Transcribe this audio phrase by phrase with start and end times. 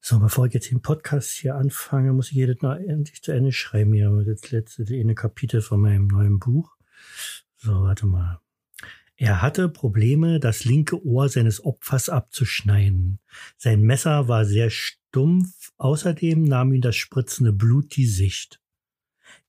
[0.00, 3.52] So, bevor ich jetzt den Podcast hier anfange, muss ich jedes noch endlich zu Ende
[3.52, 3.92] schreiben.
[3.92, 6.76] Hier das letzte eine Kapitel von meinem neuen Buch.
[7.56, 8.40] So, warte mal.
[9.16, 13.18] Er hatte Probleme, das linke Ohr seines Opfers abzuschneiden.
[13.56, 18.60] Sein Messer war sehr stumpf, außerdem nahm ihm das spritzende Blut die Sicht.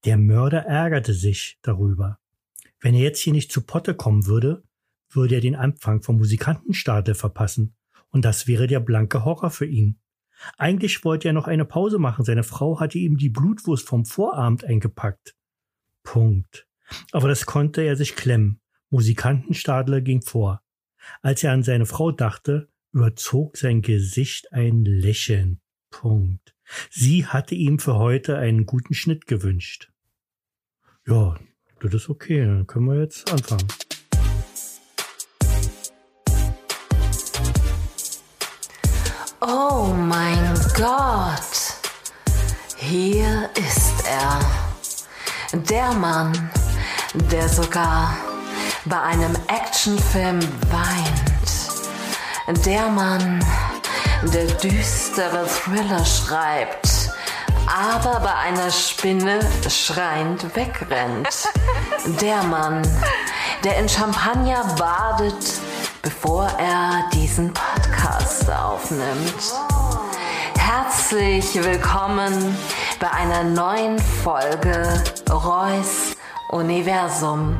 [0.05, 2.17] Der Mörder ärgerte sich darüber.
[2.79, 4.63] Wenn er jetzt hier nicht zu Potte kommen würde,
[5.11, 7.75] würde er den Anfang vom Musikantenstadel verpassen.
[8.09, 9.99] Und das wäre der blanke Horror für ihn.
[10.57, 12.25] Eigentlich wollte er noch eine Pause machen.
[12.25, 15.35] Seine Frau hatte ihm die Blutwurst vom Vorabend eingepackt.
[16.03, 16.67] Punkt.
[17.11, 18.61] Aber das konnte er sich klemmen.
[18.89, 20.61] Musikantenstadler ging vor.
[21.21, 25.61] Als er an seine Frau dachte, überzog sein Gesicht ein Lächeln.
[25.91, 26.55] Punkt.
[26.89, 29.91] Sie hatte ihm für heute einen guten Schnitt gewünscht.
[31.07, 31.39] Ja,
[31.79, 33.67] das ist okay, dann können wir jetzt anfangen.
[39.41, 41.73] Oh mein Gott,
[42.75, 44.39] hier ist er.
[45.53, 46.51] Der Mann,
[47.31, 48.17] der sogar
[48.83, 52.65] bei einem Actionfilm weint.
[52.65, 53.39] Der Mann,
[54.33, 57.09] der düstere Thriller schreibt,
[57.65, 61.29] aber bei einer Spinne schreiend wegrennt.
[62.21, 62.81] Der Mann,
[63.63, 65.53] der in Champagner badet,
[66.01, 67.88] bevor er diesen Podcast
[68.29, 69.33] aufnimmt.
[70.55, 72.55] Herzlich willkommen
[72.99, 76.15] bei einer neuen Folge Reus
[76.49, 77.57] Universum.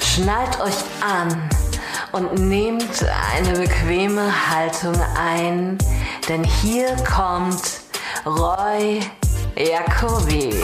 [0.00, 1.50] Schnallt euch an
[2.12, 5.78] und nehmt eine bequeme Haltung ein,
[6.28, 7.80] denn hier kommt
[8.24, 9.00] Roy
[9.56, 10.62] Jacobi.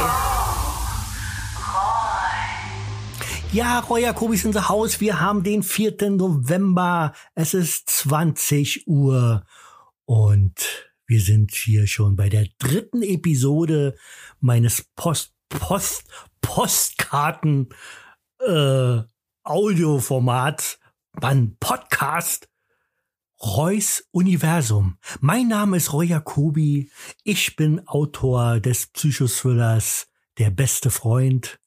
[3.50, 5.00] Ja, Roy Jacobi ist unser Haus.
[5.00, 6.10] Wir haben den 4.
[6.10, 7.14] November.
[7.34, 9.46] Es ist 20 Uhr
[10.04, 13.96] und wir sind hier schon bei der dritten Episode
[14.38, 16.04] meines Post, Post,
[16.42, 17.70] Postkarten,
[18.46, 19.00] äh,
[19.44, 20.78] Audioformats,
[21.12, 22.50] Mann, Podcast.
[23.40, 24.98] Reus Universum.
[25.20, 26.90] Mein Name ist Roy Jacobi.
[27.22, 30.08] Ich bin Autor des Psychothrillers
[30.38, 31.60] Der beste Freund.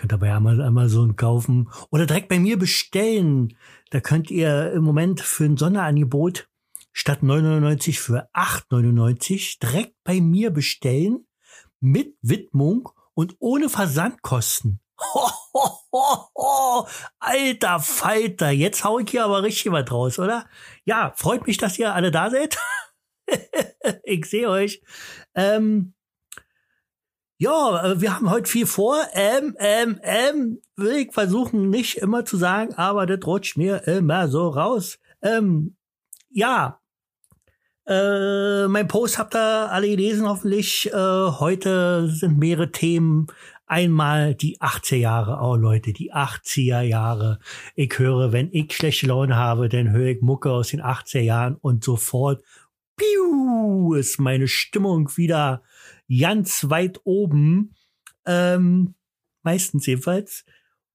[0.00, 3.54] Könnt ihr bei Amazon kaufen oder direkt bei mir bestellen.
[3.90, 6.48] Da könnt ihr im Moment für ein Sonderangebot
[6.90, 11.26] statt 9,99 für 8,99 direkt bei mir bestellen
[11.80, 14.80] mit Widmung und ohne Versandkosten.
[14.98, 16.88] Ho, ho, ho, ho.
[17.18, 20.46] Alter Falter, jetzt hau ich hier aber richtig was raus, oder?
[20.86, 22.56] Ja, freut mich, dass ihr alle da seid.
[24.04, 24.80] ich sehe euch.
[25.34, 25.92] Ähm,
[27.40, 28.98] ja, äh, wir haben heute viel vor.
[29.14, 34.28] Ähm, ähm, ähm, will ich versuchen, nicht immer zu sagen, aber das rutscht mir immer
[34.28, 34.98] so raus.
[35.22, 35.74] Ähm,
[36.28, 36.80] ja,
[37.86, 40.92] äh, mein Post habt ihr alle gelesen, hoffentlich.
[40.92, 43.26] Äh, heute sind mehrere Themen.
[43.64, 45.38] Einmal die 80er Jahre.
[45.42, 47.38] Oh Leute, die 80er Jahre.
[47.74, 51.56] Ich höre, wenn ich schlechte Laune habe, dann höre ich Mucke aus den 80er Jahren
[51.56, 52.42] und sofort
[52.96, 55.62] piu, ist meine Stimmung wieder
[56.18, 57.74] ganz weit oben.
[58.26, 58.94] Ähm,
[59.42, 60.44] meistens jedenfalls.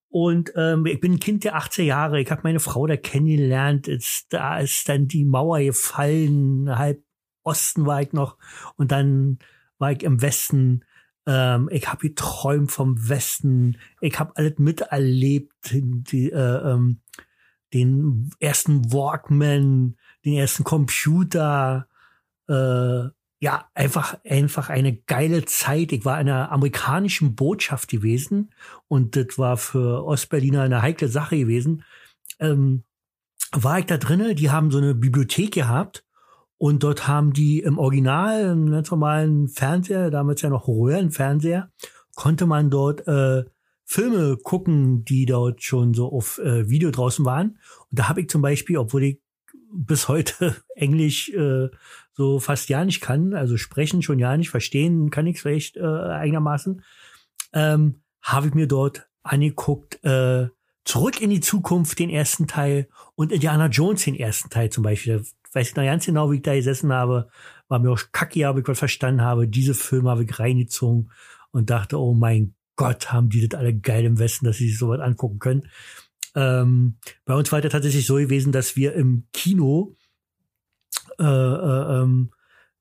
[0.09, 2.21] Und ähm, ich bin ein Kind der 80er Jahre.
[2.21, 3.87] Ich habe meine Frau da kennengelernt.
[3.87, 6.77] Ist, da ist dann die Mauer gefallen.
[6.77, 7.03] Halb
[7.43, 8.37] Osten war ich noch.
[8.77, 9.39] Und dann
[9.77, 10.85] war ich im Westen.
[11.25, 13.77] Ähm, ich habe geträumt vom Westen.
[13.99, 15.53] Ich habe alles miterlebt.
[15.73, 17.01] Die, äh, ähm,
[17.73, 21.89] den ersten Walkman, den ersten Computer.
[22.47, 23.09] Äh,
[23.39, 25.91] ja, einfach, einfach eine geile Zeit.
[25.91, 28.53] Ich war in einer amerikanischen Botschaft gewesen
[28.87, 31.83] und das war für Ostberliner eine heikle Sache gewesen.
[32.39, 32.83] Ähm,
[33.51, 36.05] war ich da drinnen, die haben so eine Bibliothek gehabt
[36.57, 41.69] und dort haben die im Original, im ganz normalen Fernseher, damals ja noch Röhrenfernseher,
[42.15, 43.43] konnte man dort äh,
[43.83, 47.59] Filme gucken, die dort schon so auf äh, Video draußen waren.
[47.91, 49.19] Und da habe ich zum Beispiel, obwohl ich
[49.75, 51.69] bis heute Englisch äh,
[52.13, 55.77] so fast ja nicht kann, also sprechen schon ja nicht, verstehen kann ich es vielleicht
[55.77, 56.83] äh, eigenermaßen,
[57.53, 60.47] ähm, habe ich mir dort angeguckt, äh,
[60.85, 65.17] Zurück in die Zukunft, den ersten Teil und Indiana Jones, den ersten Teil zum Beispiel.
[65.17, 65.23] Da
[65.53, 67.27] weiß ich noch ganz genau, wie ich da gesessen habe,
[67.67, 69.47] war mir auch kacke, habe ich was verstanden habe.
[69.47, 71.11] Diese Filme habe ich reingezogen
[71.49, 74.77] und dachte, oh mein Gott, haben die das alle geil im Westen, dass sie sich
[74.77, 75.69] sowas angucken können.
[76.35, 79.95] Ähm, bei uns war das tatsächlich so gewesen, dass wir im Kino,
[81.17, 82.31] äh, äh, ähm,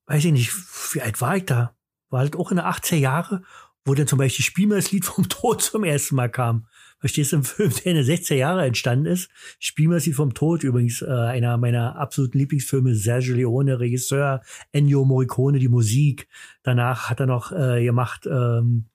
[0.07, 0.51] weiß ich nicht,
[0.93, 1.75] wie alt war ich da?
[2.09, 3.43] War halt auch in der 80er Jahre,
[3.85, 6.67] wo dann zum Beispiel Spielmannslied vom Tod zum ersten Mal kam.
[6.99, 9.29] verstehst du, ein Film, der in den 60er Jahre entstanden ist.
[9.59, 14.41] Spielmäßig vom Tod übrigens, äh, einer meiner absoluten Lieblingsfilme, Sergio Leone, Regisseur,
[14.71, 16.27] Ennio Morricone, die Musik.
[16.63, 18.85] Danach hat er noch äh, gemacht, ähm,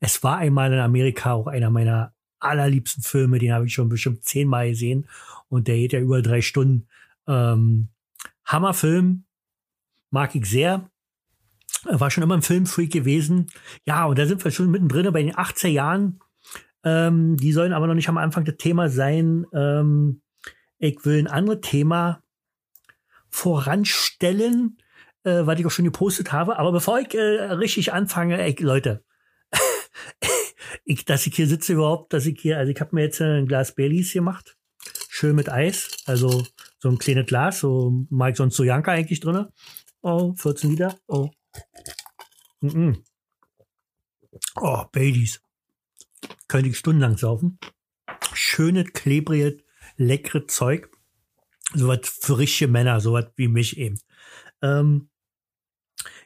[0.00, 4.24] es war einmal in Amerika auch einer meiner allerliebsten Filme, den habe ich schon bestimmt
[4.24, 5.08] zehnmal gesehen
[5.48, 6.86] und der geht ja über drei Stunden.
[7.26, 7.88] Ähm,
[8.44, 9.24] Hammerfilm,
[10.10, 10.90] mag ich sehr.
[11.84, 13.46] War schon immer ein Filmfreak gewesen.
[13.84, 16.20] Ja, und da sind wir schon mittendrin bei den 80er Jahren.
[16.84, 19.46] Ähm, die sollen aber noch nicht am Anfang das Thema sein.
[19.52, 20.22] Ähm,
[20.78, 22.22] ich will ein anderes Thema
[23.28, 24.78] voranstellen,
[25.24, 26.58] äh, was ich auch schon gepostet habe.
[26.58, 27.18] Aber bevor ich äh,
[27.52, 29.04] richtig anfange, ey, Leute,
[30.88, 33.46] ich, dass ich hier sitze überhaupt, dass ich hier, also ich habe mir jetzt ein
[33.46, 34.56] Glas Baileys gemacht,
[35.10, 36.46] schön mit Eis, also
[36.78, 39.52] so ein kleines Glas, so mag ich sonst so Janka eigentlich drinne.
[40.00, 40.98] Oh, 14 Liter.
[41.06, 41.30] Oh.
[42.60, 43.04] Mm -mm.
[44.56, 45.42] Oh, Baileys.
[46.48, 47.58] Könnte ich stundenlang saufen.
[48.32, 49.58] Schöne, klebrige,
[49.96, 50.90] leckere Zeug.
[51.74, 54.00] Sowas für richtige Männer, sowas wie mich eben.
[54.62, 55.10] Ähm,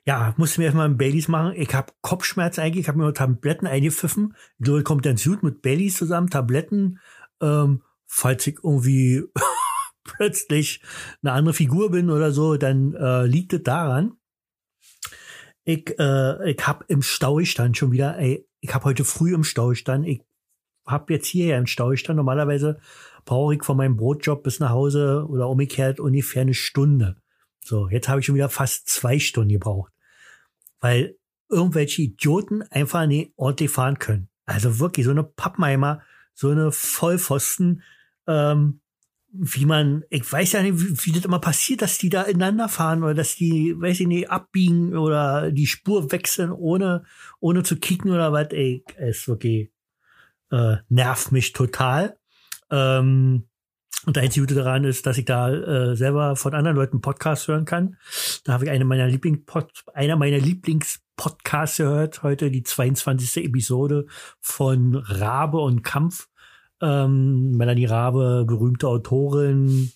[0.04, 1.54] ja, musste mir erstmal ein Baileys machen.
[1.56, 4.34] Ich habe Kopfschmerz eigentlich, ich habe mir Tabletten eingepfiffen.
[4.58, 6.98] Ich kommt dann gut mit Baileys zusammen, Tabletten.
[7.40, 9.22] Ähm, falls ich irgendwie
[10.04, 10.82] plötzlich
[11.22, 14.14] eine andere Figur bin oder so, dann äh, liegt es daran.
[15.64, 19.44] Ich, äh, ich hab im Stau gestanden schon wieder, ey, ich hab heute früh im
[19.44, 20.10] Stau gestanden.
[20.10, 20.22] Ich
[20.84, 22.16] hab jetzt hier ja im Stau gestanden.
[22.16, 22.80] Normalerweise
[23.24, 27.21] brauche ich von meinem Brotjob bis nach Hause oder umgekehrt ungefähr eine Stunde.
[27.64, 29.92] So, jetzt habe ich schon wieder fast zwei Stunden gebraucht.
[30.80, 31.16] Weil
[31.48, 34.28] irgendwelche Idioten einfach nicht ordentlich fahren können.
[34.44, 36.02] Also wirklich so eine Pappenheimer,
[36.34, 37.82] so eine Vollpfosten,
[38.26, 38.80] ähm,
[39.32, 42.68] wie man, ich weiß ja nicht, wie, wie das immer passiert, dass die da ineinander
[42.68, 47.04] fahren oder dass die, weiß ich nicht, abbiegen oder die Spur wechseln, ohne,
[47.40, 48.48] ohne zu kicken oder was.
[48.50, 49.70] Ey, ist wirklich,
[50.50, 52.18] äh, nervt mich total.
[52.70, 53.48] Ähm,
[54.06, 57.64] und einzige Gute daran ist, dass ich da äh, selber von anderen Leuten Podcasts hören
[57.64, 57.96] kann.
[58.44, 59.44] Da habe ich eine meiner Lieblings
[59.94, 63.44] einer meiner Lieblingspodcasts gehört, heute die 22.
[63.44, 64.06] Episode
[64.40, 66.28] von Rabe und Kampf
[66.82, 69.92] ähm, Melanie Rabe, berühmte Autorin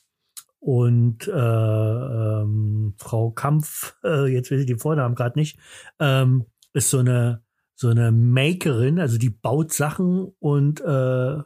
[0.61, 5.59] und äh, ähm, Frau Kampf, äh, jetzt weiß ich den Vornamen gerade nicht,
[5.99, 7.45] ähm, ist so eine
[7.79, 11.43] so eine Makerin, also die baut Sachen und äh,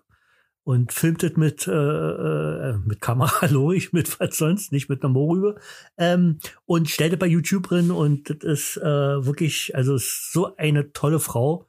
[0.70, 5.12] und filmt es mit äh, äh, mit Kamera, logisch, mit was sonst, nicht mit einer
[5.12, 5.60] Mohrrübe
[5.98, 10.56] ähm, und stellt es bei YouTube drin und das ist äh, wirklich, also ist so
[10.56, 11.66] eine tolle Frau.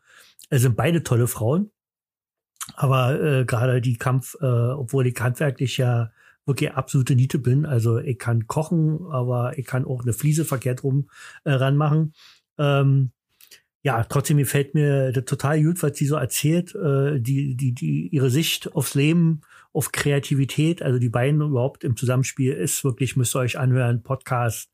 [0.50, 1.72] Es sind beide tolle Frauen
[2.76, 6.12] aber äh, gerade die Kampf, äh, obwohl ich handwerklich ja
[6.46, 10.84] wirklich absolute Niete bin, also ich kann kochen, aber ich kann auch eine Fliese verkehrt
[10.84, 11.10] rum
[11.44, 12.14] äh, ranmachen.
[12.58, 13.12] Ähm,
[13.84, 18.30] ja, trotzdem gefällt mir total gut, was sie so erzählt, äh, die, die, die, ihre
[18.30, 19.42] Sicht aufs Leben,
[19.74, 24.72] auf Kreativität, also die beiden überhaupt im Zusammenspiel ist wirklich, müsst ihr euch anhören, Podcast,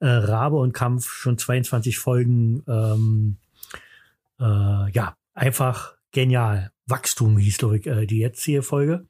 [0.00, 3.36] äh, Rabe und Kampf, schon 22 Folgen, ähm,
[4.40, 6.72] äh, ja, einfach genial.
[6.86, 9.06] Wachstum hieß, glaube ich, äh, die jetzige Folge.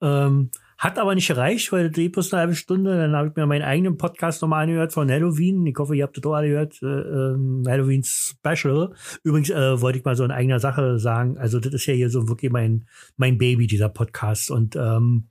[0.00, 2.96] Ähm, hat aber nicht gereicht, weil die bloß eine halbe Stunde.
[2.96, 5.66] Dann habe ich mir meinen eigenen Podcast nochmal angehört von Halloween.
[5.66, 6.82] Ich hoffe, ihr habt das auch alle gehört.
[6.82, 8.92] Äh, ähm, Halloween Special.
[9.22, 11.38] Übrigens äh, wollte ich mal so in eigener Sache sagen.
[11.38, 12.86] Also das ist ja hier so wirklich mein,
[13.16, 14.50] mein Baby, dieser Podcast.
[14.50, 15.28] Und ähm,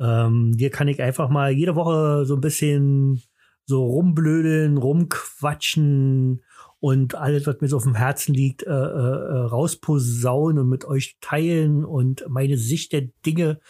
[0.00, 3.22] ähm, hier kann ich einfach mal jede Woche so ein bisschen
[3.64, 6.42] so rumblödeln, rumquatschen
[6.80, 10.84] und alles, was mir so auf dem Herzen liegt, äh, äh, äh, rausposaunen und mit
[10.84, 13.60] euch teilen und meine Sicht der Dinge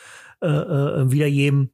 [0.43, 1.73] äh, äh, wiedergeben.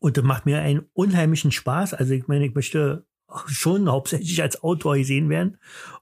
[0.00, 1.94] Und das macht mir einen unheimlichen Spaß.
[1.94, 3.06] Also ich meine, ich möchte
[3.46, 5.58] schon hauptsächlich als Autor gesehen werden.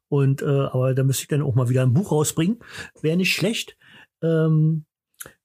[0.08, 2.58] Und äh, aber da müsste ich dann auch mal wieder ein Buch rausbringen.
[3.00, 3.76] Wäre nicht schlecht.
[4.22, 4.84] Ähm,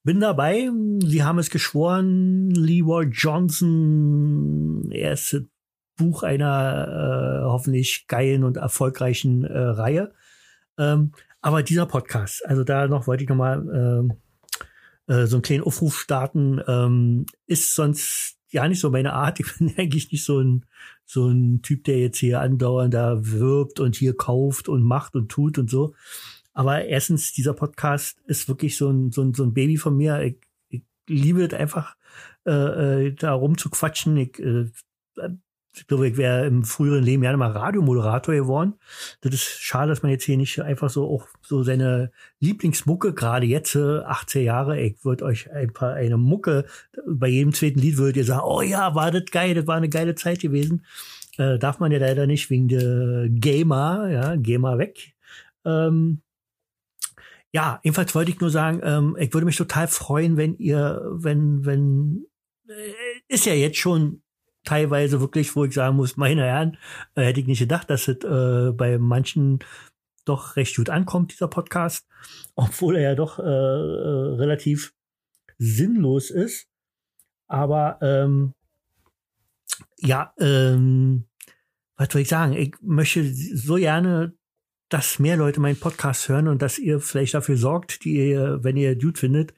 [0.04, 0.70] bin dabei.
[1.04, 2.52] Sie haben es geschworen.
[2.52, 5.48] Leroy Johnson, erste
[5.98, 10.14] Buch einer äh, hoffentlich geilen und erfolgreichen äh, Reihe.
[10.78, 11.12] Ähm,
[11.42, 14.14] aber dieser Podcast, also da noch wollte ich noch mal ähm,
[15.12, 19.40] äh, so einen kleinen Aufruf starten, ähm, ist sonst ja nicht so meine Art.
[19.42, 20.66] Ich bin eigentlich nicht so ein
[21.06, 25.30] so ein Typ, der jetzt hier andauernd da wirbt und hier kauft und macht und
[25.30, 25.94] tut und so.
[26.54, 30.22] Aber erstens, dieser Podcast ist wirklich so ein, so ein, so ein Baby von mir.
[30.22, 30.38] Ich,
[30.70, 31.98] ich liebe es einfach,
[32.46, 34.16] äh, äh da rumzuquatschen.
[34.16, 34.70] Ich äh,
[35.74, 38.74] ich glaube, ich wäre im früheren Leben gerne mal Radiomoderator geworden.
[39.22, 43.46] Das ist schade, dass man jetzt hier nicht einfach so auch so seine Lieblingsmucke, gerade
[43.46, 46.66] jetzt, 18 äh, Jahre, ich würde euch ein paar, eine Mucke,
[47.08, 49.90] bei jedem zweiten Lied würdet ihr sagen, oh ja, war das geil, das war eine
[49.90, 50.86] geile Zeit gewesen.
[51.38, 55.14] Äh, darf man ja leider nicht wegen der Gamer, ja, Gamer weg.
[55.64, 56.22] Ähm,
[57.54, 61.66] ja, jedenfalls wollte ich nur sagen, ähm, ich würde mich total freuen, wenn ihr, wenn,
[61.66, 62.26] wenn,
[62.68, 62.94] äh,
[63.30, 64.22] ist ja jetzt schon
[64.64, 66.78] teilweise wirklich, wo ich sagen muss, meine Herren,
[67.16, 69.60] äh, hätte ich nicht gedacht, dass es äh, bei manchen
[70.26, 72.08] doch recht gut ankommt, dieser Podcast,
[72.56, 74.94] obwohl er ja doch äh, äh, relativ
[75.58, 76.68] sinnlos ist.
[77.48, 78.54] Aber ähm,
[79.98, 81.26] ja, ähm,
[81.98, 82.54] was soll ich sagen?
[82.54, 84.34] Ich möchte so gerne,
[84.90, 88.78] dass mehr Leute meinen Podcast hören und dass ihr vielleicht dafür sorgt, die ihr, wenn
[88.78, 89.54] ihr gut findet,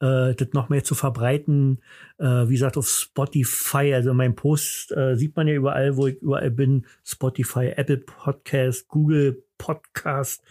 [0.00, 1.80] äh, das noch mehr zu verbreiten.
[2.18, 6.20] Äh, wie gesagt, auf Spotify, also mein Post äh, sieht man ja überall, wo ich
[6.20, 6.86] überall bin.
[7.04, 10.42] Spotify, Apple Podcast, Google Podcast.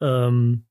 [0.00, 0.64] Ähm,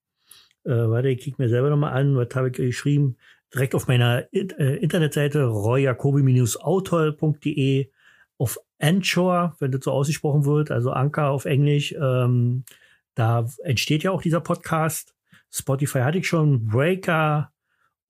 [0.66, 3.18] äh, warte, ich klicke mir selber nochmal an, was habe ich geschrieben?
[3.54, 7.90] Direkt auf meiner äh, Internetseite royacobi-autol.de
[8.40, 11.94] auf Anchor, wenn das so ausgesprochen wird, also Anker auf Englisch.
[11.94, 12.64] Ähm,
[13.16, 15.16] da entsteht ja auch dieser Podcast.
[15.52, 17.53] Spotify hatte ich schon, Breaker,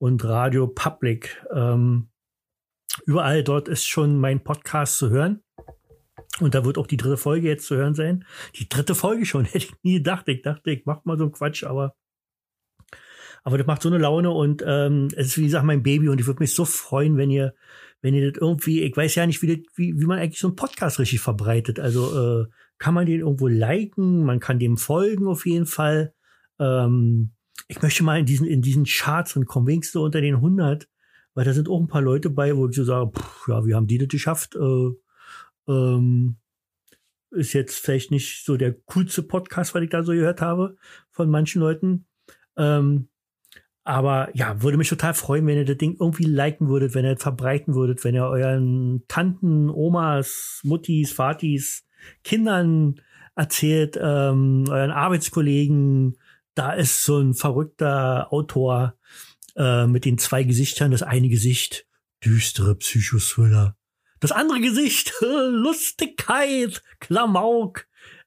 [0.04, 1.42] und Radio Public.
[1.50, 2.10] Ähm,
[3.06, 5.42] überall dort ist schon mein Podcast zu hören.
[6.40, 8.26] Und da wird auch die dritte Folge jetzt zu hören sein.
[8.56, 10.28] Die dritte Folge schon, hätte ich nie gedacht.
[10.28, 11.94] Ich dachte, ich mach mal so einen Quatsch, aber
[13.44, 16.20] aber das macht so eine Laune und ähm, es ist wie gesagt mein Baby und
[16.20, 17.54] ich würde mich so freuen, wenn ihr,
[18.02, 20.48] wenn ihr das irgendwie, ich weiß ja nicht, wie, das, wie, wie man eigentlich so
[20.48, 21.80] einen Podcast richtig verbreitet.
[21.80, 22.46] Also äh,
[22.78, 26.12] kann man den irgendwo liken, man kann dem folgen auf jeden Fall.
[26.58, 27.33] Ähm,
[27.68, 30.88] ich möchte mal in diesen, in diesen Charts und kommen wenigstens unter den 100,
[31.34, 33.74] weil da sind auch ein paar Leute bei, wo ich so sage, pff, ja, wie
[33.74, 34.54] haben die das geschafft?
[34.54, 34.90] Äh,
[35.68, 36.36] ähm,
[37.30, 40.76] ist jetzt vielleicht nicht so der coolste Podcast, was ich da so gehört habe
[41.10, 42.06] von manchen Leuten.
[42.56, 43.08] Ähm,
[43.82, 47.16] aber ja, würde mich total freuen, wenn ihr das Ding irgendwie liken würdet, wenn ihr
[47.16, 51.86] es verbreiten würdet, wenn ihr euren Tanten, Omas, Muttis, Vatis,
[52.22, 53.00] Kindern
[53.36, 56.16] erzählt, ähm, euren Arbeitskollegen,
[56.54, 58.96] da ist so ein verrückter Autor
[59.56, 60.90] äh, mit den zwei Gesichtern.
[60.90, 61.86] Das eine Gesicht,
[62.24, 63.76] düstere Psychothriller.
[64.20, 67.86] Das andere Gesicht, Lustigkeit, Klamauk,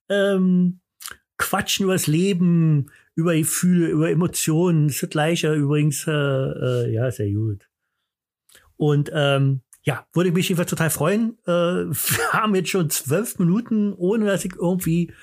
[0.09, 0.79] ähm,
[1.37, 4.87] Quatschen übers Leben, über Gefühle, über Emotionen.
[4.87, 7.67] Das ist gleicher übrigens, äh, äh, ja, sehr gut.
[8.75, 11.37] Und ähm, ja, würde mich jedenfalls total freuen.
[11.45, 15.13] Äh, wir haben jetzt schon zwölf Minuten, ohne dass ich irgendwie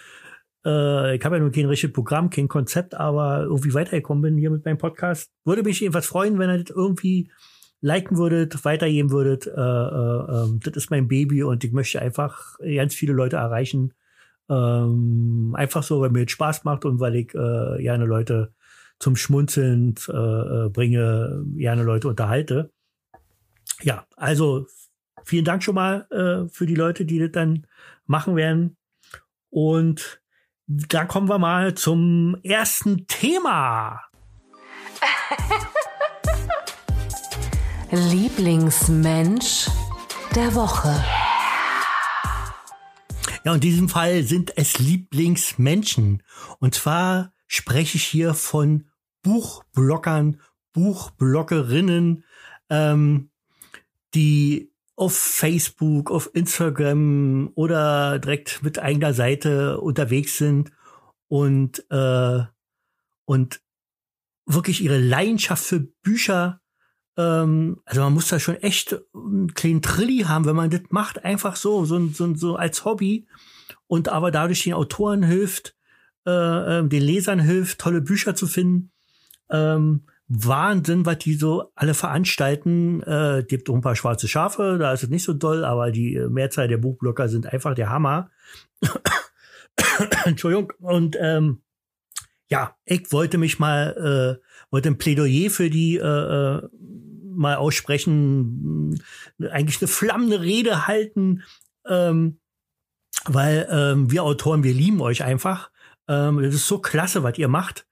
[0.64, 4.50] äh, ich habe ja nur kein richtiges Programm, kein Konzept, aber irgendwie weitergekommen bin hier
[4.50, 5.30] mit meinem Podcast.
[5.44, 7.30] Würde mich jedenfalls freuen, wenn ihr das irgendwie
[7.80, 9.47] liken würdet, weitergeben würdet.
[9.47, 13.92] Äh, äh, äh, das ist mein Baby und ich möchte einfach ganz viele Leute erreichen.
[14.49, 18.52] Ähm, einfach so, weil mir das Spaß macht und weil ich äh, gerne Leute
[18.99, 22.71] zum Schmunzeln äh, äh, bringe, gerne Leute unterhalte.
[23.83, 24.66] Ja, also
[25.25, 27.66] vielen Dank schon mal äh, für die Leute, die das dann
[28.06, 28.76] machen werden.
[29.50, 30.23] Und
[30.66, 34.00] da kommen wir mal zum ersten Thema.
[37.90, 39.68] Lieblingsmensch
[40.35, 41.04] der Woche.
[43.44, 46.23] Ja, in diesem Fall sind es Lieblingsmenschen.
[46.61, 48.88] Und zwar spreche ich hier von
[49.23, 50.40] Buchblockern,
[50.73, 52.25] Buchblockerinnen,
[52.71, 53.30] ähm,
[54.14, 60.70] die auf Facebook, auf Instagram oder direkt mit eigener Seite unterwegs sind
[61.28, 62.40] und äh,
[63.26, 63.60] und
[64.46, 66.60] wirklich ihre Leidenschaft für Bücher
[67.16, 71.24] ähm, also man muss da schon echt einen kleinen Trilli haben, wenn man das macht,
[71.24, 73.26] einfach so, so, so, so als Hobby
[73.86, 75.76] und aber dadurch den Autoren hilft,
[76.26, 76.30] äh,
[76.80, 78.90] äh, den Lesern hilft, tolle Bücher zu finden.
[79.50, 83.02] Ähm, Wahnsinn, was die so alle veranstalten.
[83.02, 86.19] Äh, gibt auch ein paar schwarze Schafe, da ist es nicht so doll, aber die
[86.28, 88.31] Mehrzahl der Buchblocker sind einfach der Hammer.
[90.25, 90.73] Entschuldigung.
[90.81, 91.61] Und ähm,
[92.49, 96.69] ja, ich wollte mich mal, äh, wollte ein Plädoyer für die äh, äh
[97.37, 99.02] mal aussprechen,
[99.50, 101.43] eigentlich eine flammende Rede halten,
[101.88, 102.38] ähm,
[103.26, 105.71] weil ähm, wir Autoren, wir lieben euch einfach.
[106.09, 107.87] Ähm, das ist so klasse, was ihr macht.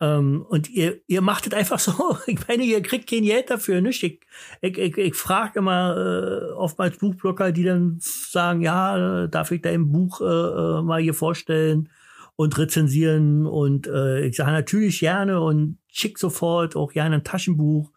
[0.00, 2.16] Ähm, und ihr, ihr macht es einfach so.
[2.26, 4.02] Ich meine, ihr kriegt kein Geld dafür, nicht?
[4.02, 4.20] Ich,
[4.60, 9.90] ich, ich, ich frage immer äh, oftmals Buchblocker, die dann sagen, ja, darf ich dein
[9.90, 11.88] Buch äh, äh, mal hier vorstellen
[12.36, 13.46] und rezensieren?
[13.46, 17.90] Und äh, ich sage natürlich gerne und schick sofort auch gerne ein Taschenbuch.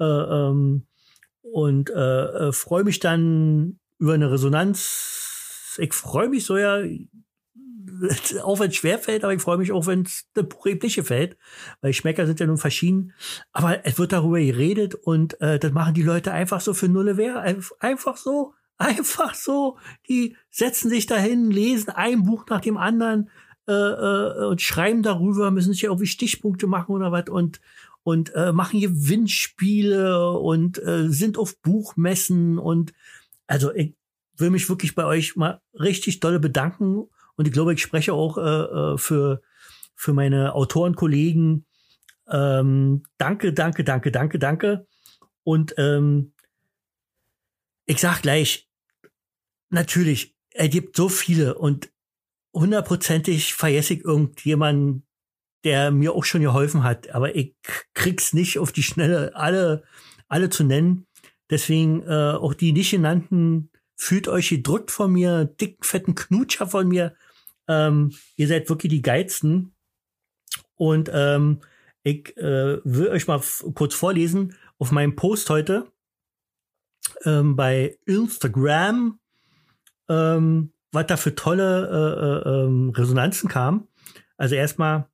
[0.00, 0.86] Äh, ähm,
[1.52, 5.76] und äh, äh, freue mich dann über eine Resonanz.
[5.78, 6.82] Ich freue mich so ja
[8.42, 10.48] auch wenn es schwer fällt, aber ich freue mich auch, wenn es eine
[10.82, 11.36] nicht gefällt,
[11.80, 13.12] weil Schmecker sind ja nun verschieden.
[13.52, 17.16] Aber es wird darüber geredet und äh, das machen die Leute einfach so für nulle
[17.16, 17.40] Wehr.
[17.80, 19.78] Einfach so, einfach so.
[20.08, 23.30] Die setzen sich dahin, lesen ein Buch nach dem anderen.
[23.66, 27.60] äh, äh, und schreiben darüber, müssen sich ja irgendwie Stichpunkte machen oder was und
[28.04, 32.92] und äh, machen hier Windspiele und äh, sind auf Buchmessen und
[33.46, 33.94] also ich
[34.36, 38.38] will mich wirklich bei euch mal richtig dolle bedanken und ich glaube, ich spreche auch
[38.38, 39.42] äh, äh für
[39.94, 41.66] für meine Autorenkollegen.
[42.28, 44.86] Ähm, danke, danke, danke, danke, danke.
[45.42, 46.32] Und ähm,
[47.86, 48.68] ich sag gleich,
[49.70, 51.90] natürlich, er gibt so viele und
[52.52, 55.06] hundertprozentig vergesse ich irgendjemanden,
[55.64, 57.56] der mir auch schon geholfen hat, aber ich
[57.94, 59.82] krieg's nicht auf die Schnelle alle,
[60.28, 61.06] alle zu nennen.
[61.50, 66.88] Deswegen äh, auch die nicht genannten, fühlt euch gedrückt von mir, dick, fetten Knutscher von
[66.88, 67.14] mir.
[67.68, 69.74] Ähm, ihr seid wirklich die geilsten.
[70.76, 71.60] Und ähm,
[72.02, 73.40] ich äh, will euch mal
[73.74, 75.90] kurz vorlesen auf meinem Post heute
[77.24, 79.18] ähm, bei Instagram,
[80.08, 83.88] ähm, was da für tolle äh, äh, ähm, Resonanzen kam.
[84.36, 85.08] Also erstmal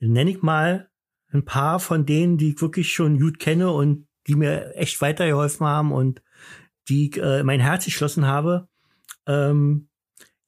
[0.00, 0.88] nenne ich mal
[1.32, 5.66] ein paar von denen, die ich wirklich schon gut kenne und die mir echt weitergeholfen
[5.66, 6.22] haben und
[6.88, 8.68] die ich äh, mein Herz geschlossen habe.
[9.26, 9.88] Ähm,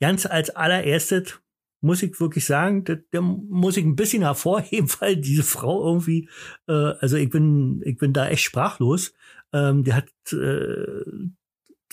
[0.00, 1.40] ganz als allererstes
[1.82, 6.28] muss ich wirklich sagen, da, da muss ich ein bisschen hervorheben, weil diese Frau irgendwie,
[6.68, 9.12] äh, also ich bin, ich bin da echt sprachlos.
[9.52, 11.04] Ähm, die hat äh,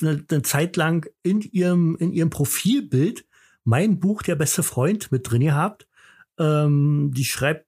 [0.02, 3.26] eine, eine Zeit lang in ihrem, in ihrem Profilbild
[3.64, 5.88] mein Buch Der beste Freund mit drin gehabt.
[6.40, 7.66] Ähm, die schreibt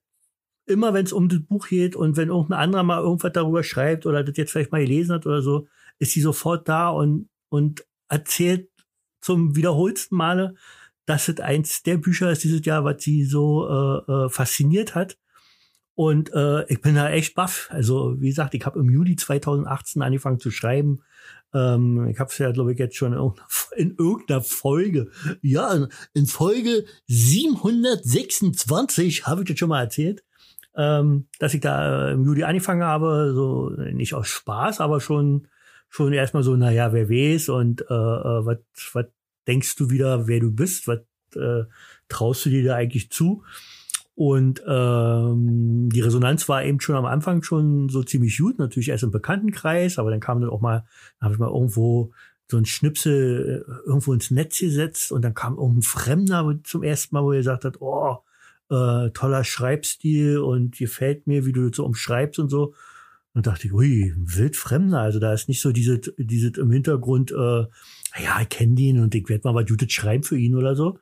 [0.66, 4.06] immer, wenn es um das Buch geht und wenn irgendein anderer mal irgendwas darüber schreibt
[4.06, 5.66] oder das jetzt vielleicht mal gelesen hat oder so,
[5.98, 8.69] ist sie sofort da und, und erzählt
[9.20, 10.54] zum wiederholsten Male,
[11.06, 15.18] dass es eins der Bücher ist dieses Jahr, was sie so äh, äh, fasziniert hat.
[15.94, 17.68] Und äh, ich bin da echt baff.
[17.70, 21.02] Also wie gesagt, ich habe im Juli 2018 angefangen zu schreiben.
[21.52, 23.12] Ähm, ich habe es ja, glaube ich, jetzt schon
[23.76, 25.10] in irgendeiner Folge,
[25.42, 30.24] ja, in Folge 726 habe ich das schon mal erzählt,
[30.76, 35.48] ähm, dass ich da im Juli angefangen habe, so nicht aus Spaß, aber schon
[35.90, 38.58] schon erstmal so, naja, wer weiß und äh, äh, was
[38.92, 39.06] was
[39.46, 41.00] denkst du wieder, wer du bist, was
[41.34, 41.64] äh,
[42.08, 43.42] traust du dir da eigentlich zu?
[44.14, 49.02] Und ähm, die Resonanz war eben schon am Anfang schon so ziemlich gut, natürlich erst
[49.02, 50.84] im Bekanntenkreis, aber dann kam dann auch mal,
[51.20, 52.12] habe ich mal irgendwo
[52.48, 57.14] so ein Schnipsel äh, irgendwo ins Netz gesetzt und dann kam irgendein Fremder zum ersten
[57.14, 58.18] Mal, wo er gesagt hat, oh,
[58.68, 62.74] äh, toller Schreibstil und gefällt mir, wie du so umschreibst und so.
[63.40, 65.00] Und dachte ich, ui, wildfremder.
[65.00, 67.64] Also da ist nicht so diese, diese im Hintergrund, äh,
[68.22, 70.98] ja, ich kenne den und ich werde mal was Gutes schreiben für ihn oder so.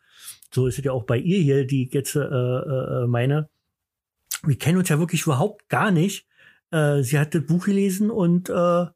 [0.53, 3.49] So ist es ja auch bei ihr hier, die ich jetzt äh, äh, meine.
[4.45, 6.29] Wir kennen uns ja wirklich überhaupt gar nicht.
[6.71, 8.87] Äh, sie hat das Buch gelesen und äh,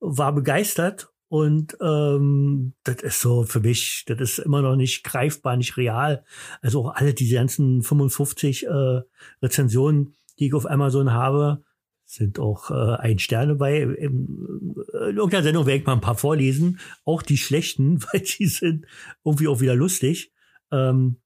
[0.00, 1.08] war begeistert.
[1.28, 6.22] Und ähm, das ist so für mich, das ist immer noch nicht greifbar, nicht real.
[6.60, 9.00] Also auch alle diese ganzen 55 äh,
[9.40, 11.64] Rezensionen, die ich auf Amazon habe,
[12.12, 13.80] sind auch äh, ein Sterne bei.
[13.82, 18.46] In, in irgendeiner Sendung werde ich mal ein paar vorlesen, auch die schlechten, weil die
[18.46, 18.86] sind
[19.24, 20.32] irgendwie auch wieder lustig.
[20.72, 21.16] Ähm,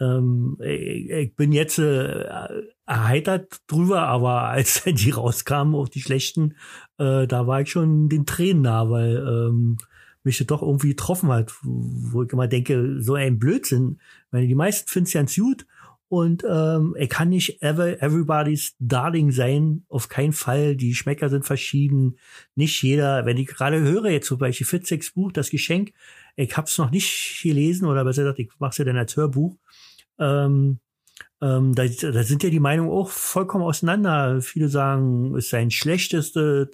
[0.00, 2.24] ähm, ich, ich bin jetzt äh,
[2.86, 6.56] erheitert drüber, aber als die rauskamen, auch die schlechten,
[6.98, 9.76] äh, da war ich schon den Tränen nah, weil ähm,
[10.24, 14.00] mich das doch irgendwie getroffen hat, wo ich immer denke, so ein Blödsinn.
[14.30, 15.66] Weil die meisten finden es ganz gut
[16.12, 20.76] und ähm, er kann nicht ever everybody's Darling sein, auf keinen Fall.
[20.76, 22.18] Die Schmecker sind verschieden.
[22.54, 25.94] Nicht jeder, wenn ich gerade höre jetzt zum Beispiel Fitzeks Buch, das Geschenk,
[26.36, 29.56] ich hab's noch nicht gelesen oder besser gesagt, ich mach's ja dann als Hörbuch.
[30.18, 30.80] Ähm,
[31.40, 34.42] ähm, da, da sind ja die Meinungen auch vollkommen auseinander.
[34.42, 36.72] Viele sagen, es sei ein schlechteste,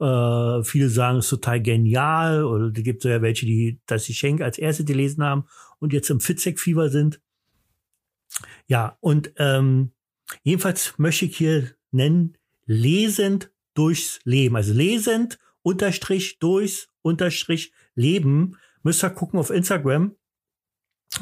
[0.00, 2.42] äh, viele sagen, es ist total genial.
[2.42, 5.44] Oder da gibt es ja welche, die das Geschenk als erste gelesen haben
[5.78, 7.20] und jetzt im Fitzek-Fieber sind.
[8.66, 9.92] Ja, und ähm,
[10.42, 14.56] jedenfalls möchte ich hier nennen, lesend durchs Leben.
[14.56, 18.58] Also lesend unterstrich durchs unterstrich Leben.
[18.82, 20.16] Müsst ihr gucken auf Instagram.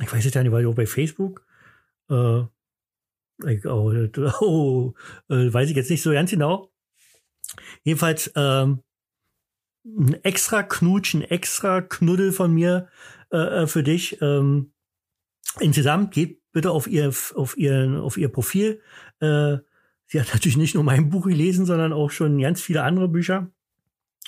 [0.02, 1.46] Ich weiß jetzt ja nicht, weil auch bei Facebook.
[2.08, 2.50] Äh, oh,
[4.40, 4.94] oh,
[5.28, 6.72] äh, weiß ich jetzt nicht so ganz genau.
[7.84, 8.82] Jedenfalls ähm,
[9.84, 12.88] ein extra Knutsch, ein extra Knuddel von mir
[13.30, 14.20] äh, äh für dich.
[14.20, 14.72] Ähm,
[15.60, 18.80] insgesamt geht bitte auf ihr, auf ihr, auf ihr Profil.
[19.20, 19.58] Äh,
[20.06, 23.50] sie hat natürlich nicht nur mein Buch gelesen, sondern auch schon ganz viele andere Bücher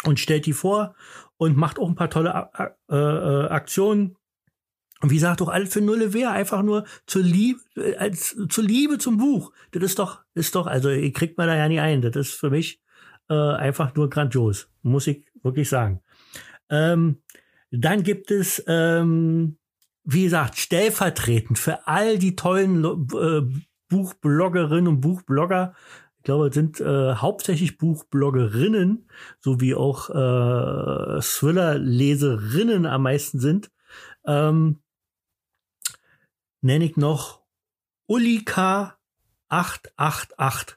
[0.05, 0.95] und stellt die vor
[1.38, 2.51] und macht auch ein paar tolle
[2.91, 4.17] äh, äh, Aktionen.
[5.01, 8.64] Und wie gesagt, auch alles für nulle Wehr, einfach nur zur Liebe, äh, als, zur
[8.64, 9.51] Liebe zum Buch.
[9.71, 12.03] Das ist doch, ist doch, also ihr kriegt man da ja nie ein.
[12.03, 12.83] Das ist für mich
[13.31, 16.03] äh, einfach nur grandios, muss ich wirklich sagen.
[16.69, 17.23] Ähm,
[17.71, 19.57] dann gibt es ähm,
[20.05, 23.43] wie gesagt, stellvertretend für all die tollen äh,
[23.89, 25.75] Buchbloggerinnen und Buchblogger,
[26.19, 29.09] ich glaube, es sind äh, hauptsächlich Buchbloggerinnen,
[29.39, 33.71] so wie auch äh, Thriller-Leserinnen am meisten sind,
[34.27, 34.81] ähm,
[36.61, 37.43] nenne ich noch
[38.11, 40.75] Ulika888.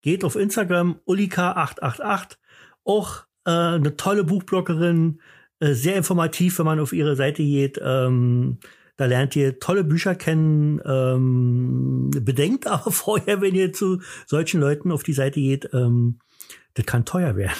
[0.00, 2.38] Geht auf Instagram, Ulika888.
[2.84, 5.20] Auch äh, eine tolle Buchbloggerin,
[5.62, 7.80] sehr informativ, wenn man auf ihre Seite geht.
[7.82, 8.58] Ähm,
[8.96, 10.80] da lernt ihr tolle Bücher kennen.
[10.84, 16.18] Ähm, bedenkt aber vorher, wenn ihr zu solchen Leuten auf die Seite geht, ähm,
[16.74, 17.56] das kann teuer werden.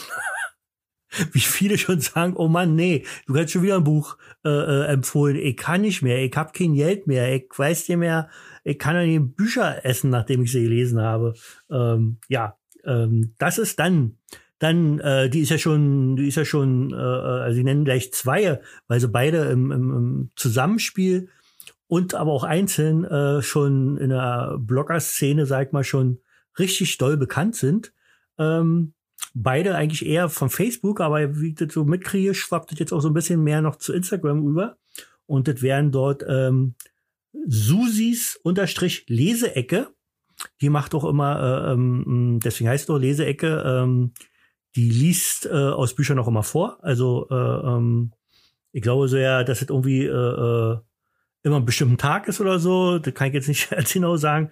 [1.33, 4.87] Wie viele schon sagen, oh Mann, nee, du kannst schon wieder ein Buch äh, äh,
[4.87, 5.37] empfohlen.
[5.37, 8.31] Ich kann nicht mehr, ich habe kein Geld mehr, ich weiß nicht mehr,
[8.65, 11.35] ich kann ja nicht Bücher essen, nachdem ich sie gelesen habe.
[11.71, 14.17] Ähm, ja, ähm, das ist dann
[14.63, 18.13] dann, äh, die ist ja schon, die ist ja schon, äh, also sie nennen gleich
[18.13, 21.29] zwei, weil sie beide im, im, im Zusammenspiel
[21.89, 26.21] und aber auch einzeln äh, schon in der Blogger-Szene, sag ich mal, schon
[26.61, 27.93] richtig doll bekannt sind.
[28.39, 28.95] Ähm,
[29.35, 33.01] beide eigentlich eher von Facebook, aber wie ich das so mitkriege, schwappt das jetzt auch
[33.01, 34.77] so ein bisschen mehr noch zu Instagram über.
[35.27, 36.77] Und das wären dort ähm,
[37.33, 39.89] Susis unterstrich Leseecke.
[40.61, 44.13] Die macht auch immer, äh, ähm, deswegen heißt es auch Leseecke, ähm,
[44.75, 46.79] die liest äh, aus Büchern auch immer vor.
[46.83, 48.13] Also äh, ähm,
[48.73, 50.79] ich glaube so ja, dass es irgendwie äh, äh,
[51.43, 52.99] immer einen bestimmten Tag ist oder so.
[52.99, 54.51] Das kann ich jetzt nicht als genau sagen.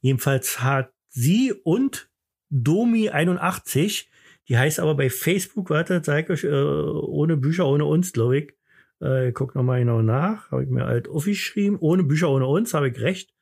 [0.00, 2.08] Jedenfalls hat sie und
[2.52, 4.06] Domi81,
[4.48, 8.52] die heißt aber bei Facebook, warte, zeig euch, äh, ohne Bücher, ohne uns, glaube ich.
[9.00, 10.50] Äh, guck noch mal genau nach.
[10.50, 11.78] Habe ich mir halt aufgeschrieben.
[11.78, 13.34] Ohne Bücher, ohne uns, habe ich recht.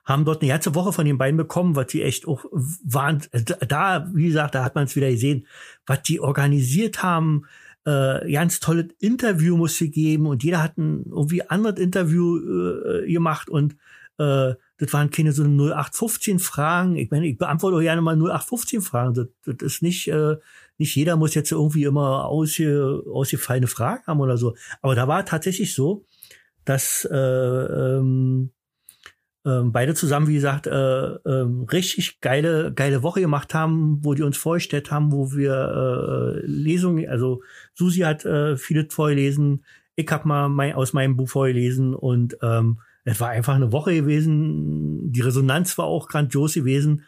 [0.05, 2.45] haben dort eine ganze Woche von den beiden bekommen, was die echt auch
[2.85, 3.23] waren.
[3.69, 5.47] Da, wie gesagt, da hat man es wieder gesehen,
[5.87, 7.47] was die organisiert haben,
[7.85, 13.49] äh, ganz tolles Interview musste geben und jeder hat ein irgendwie anderes Interview äh, gemacht
[13.51, 13.77] und
[14.19, 16.97] äh, das waren keine so 0815 Fragen.
[16.97, 19.15] Ich meine, ich beantworte auch gerne mal 0815 Fragen.
[19.15, 20.37] Das, das ist nicht, äh,
[20.79, 24.57] nicht jeder muss jetzt irgendwie immer ausge, ausgefallene Fragen haben oder so.
[24.83, 26.05] Aber da war tatsächlich so,
[26.65, 28.51] dass äh, ähm,
[29.47, 34.23] ähm, beide zusammen, wie gesagt, äh, äh, richtig geile, geile Woche gemacht haben, wo die
[34.23, 37.43] uns vorgestellt haben, wo wir äh, Lesungen, also
[37.75, 39.65] Susi hat äh, viele vorgelesen,
[39.97, 43.95] ich habe mal mein, aus meinem Buch vorgelesen und ähm, es war einfach eine Woche
[43.95, 45.13] gewesen.
[45.13, 47.05] Die Resonanz war auch grandios gewesen.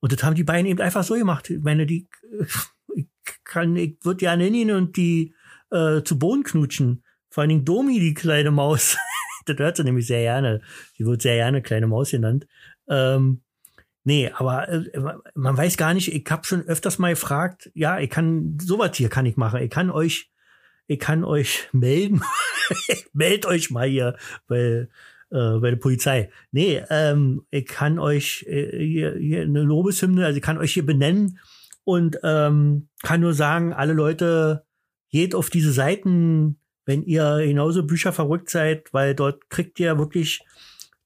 [0.00, 1.50] Und das haben die beiden eben einfach so gemacht.
[1.50, 2.08] Ich meine, die
[2.94, 3.06] ich
[3.44, 5.34] kann, ich würde ja nennen und die
[5.70, 7.04] äh, zu Boden knutschen.
[7.28, 8.96] Vor allen Dingen Domi, die kleine Maus.
[9.48, 10.60] das hört sie nämlich sehr gerne.
[10.96, 12.46] Sie wird sehr gerne kleine Maus genannt.
[12.88, 13.42] Ähm,
[14.04, 14.82] nee, aber äh,
[15.34, 19.08] man weiß gar nicht, ich habe schon öfters mal gefragt, ja, ich kann, sowas hier
[19.08, 19.62] kann ich machen.
[19.62, 20.30] Ich kann euch,
[20.86, 22.22] ich kann euch melden.
[23.12, 24.16] Meldet euch mal hier
[24.48, 24.88] bei,
[25.30, 26.30] äh, bei der Polizei.
[26.50, 30.84] Nee, ähm, ich kann euch äh, hier, hier eine Lobeshymne, also ich kann euch hier
[30.84, 31.38] benennen
[31.84, 34.66] und ähm, kann nur sagen, alle Leute,
[35.10, 40.40] geht auf diese Seiten, wenn ihr genauso Bücher verrückt seid, weil dort kriegt ihr wirklich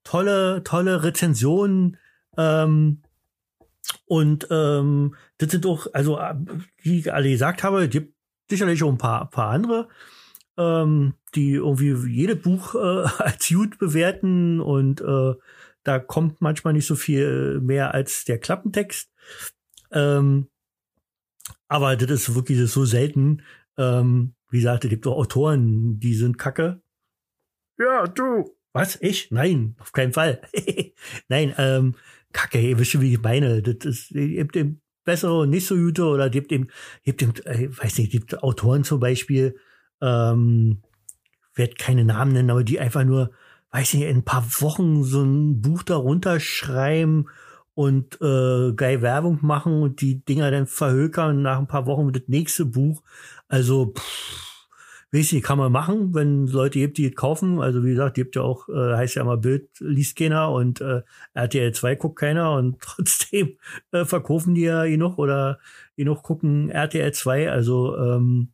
[0.04, 1.96] tolle, tolle Rezensionen.
[2.36, 3.02] Ähm,
[4.06, 6.20] und ähm, das sind doch, also
[6.82, 8.14] wie ich alle gesagt habe, gibt
[8.48, 9.88] sicherlich auch ein paar, paar andere,
[10.56, 12.78] ähm, die irgendwie jede Buch äh,
[13.18, 15.34] als gut bewerten und äh,
[15.82, 19.10] da kommt manchmal nicht so viel mehr als der Klappentext.
[19.92, 20.48] Ähm,
[21.68, 23.42] aber das ist wirklich so selten.
[23.78, 26.82] Ähm, wie gesagt, es gibt doch Autoren, die sind kacke.
[27.78, 28.56] Ja, du.
[28.72, 28.98] Was?
[29.00, 29.30] Ich?
[29.30, 30.42] Nein, auf keinen Fall.
[31.28, 31.94] Nein, ähm,
[32.32, 33.62] kacke, ihr wisst schon, wie ich meine.
[33.62, 36.68] Das ist, ihr habt eben bessere und nicht so gute oder ihr habt eben,
[37.04, 39.56] ihr habt eben, äh, weiß nicht, ihr habt Autoren zum Beispiel,
[40.00, 40.82] ähm,
[41.54, 43.30] werde keine Namen nennen, aber die einfach nur,
[43.72, 47.26] weiß nicht, in ein paar Wochen so ein Buch darunter schreiben
[47.74, 52.12] und äh, geil Werbung machen und die Dinger dann verhökern und nach ein paar Wochen
[52.12, 53.02] das nächste Buch.
[53.50, 54.50] Also, pff,
[55.12, 57.60] weiß nicht, kann man machen, wenn Leute gibt, die es kaufen.
[57.60, 61.02] Also wie gesagt, gibt ja auch, äh, heißt ja immer Bild liest keiner und äh,
[61.34, 63.56] RTL 2 guckt keiner und trotzdem
[63.92, 65.58] äh, verkaufen die ja genug oder
[65.96, 67.50] genug gucken RTL 2.
[67.50, 68.52] Also ähm,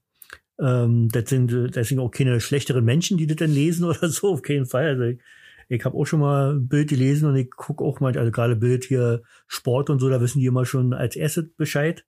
[0.58, 4.42] ähm, das sind deswegen auch keine schlechteren Menschen, die das dann lesen oder so, auf
[4.42, 4.86] keinen Fall.
[4.86, 5.18] Also
[5.68, 8.56] ich habe auch schon mal ein Bild gelesen und ich gucke auch mal, also gerade
[8.56, 12.06] Bild hier Sport und so, da wissen die immer schon als erstes Bescheid.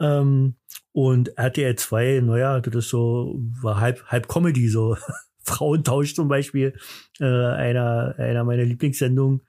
[0.00, 0.56] Ähm,
[0.92, 4.96] und RTL 2, naja, das ist so, war halb, halb Comedy, so
[5.42, 6.74] Frauentausch zum Beispiel,
[7.20, 9.42] äh, einer, einer meiner Lieblingssendungen,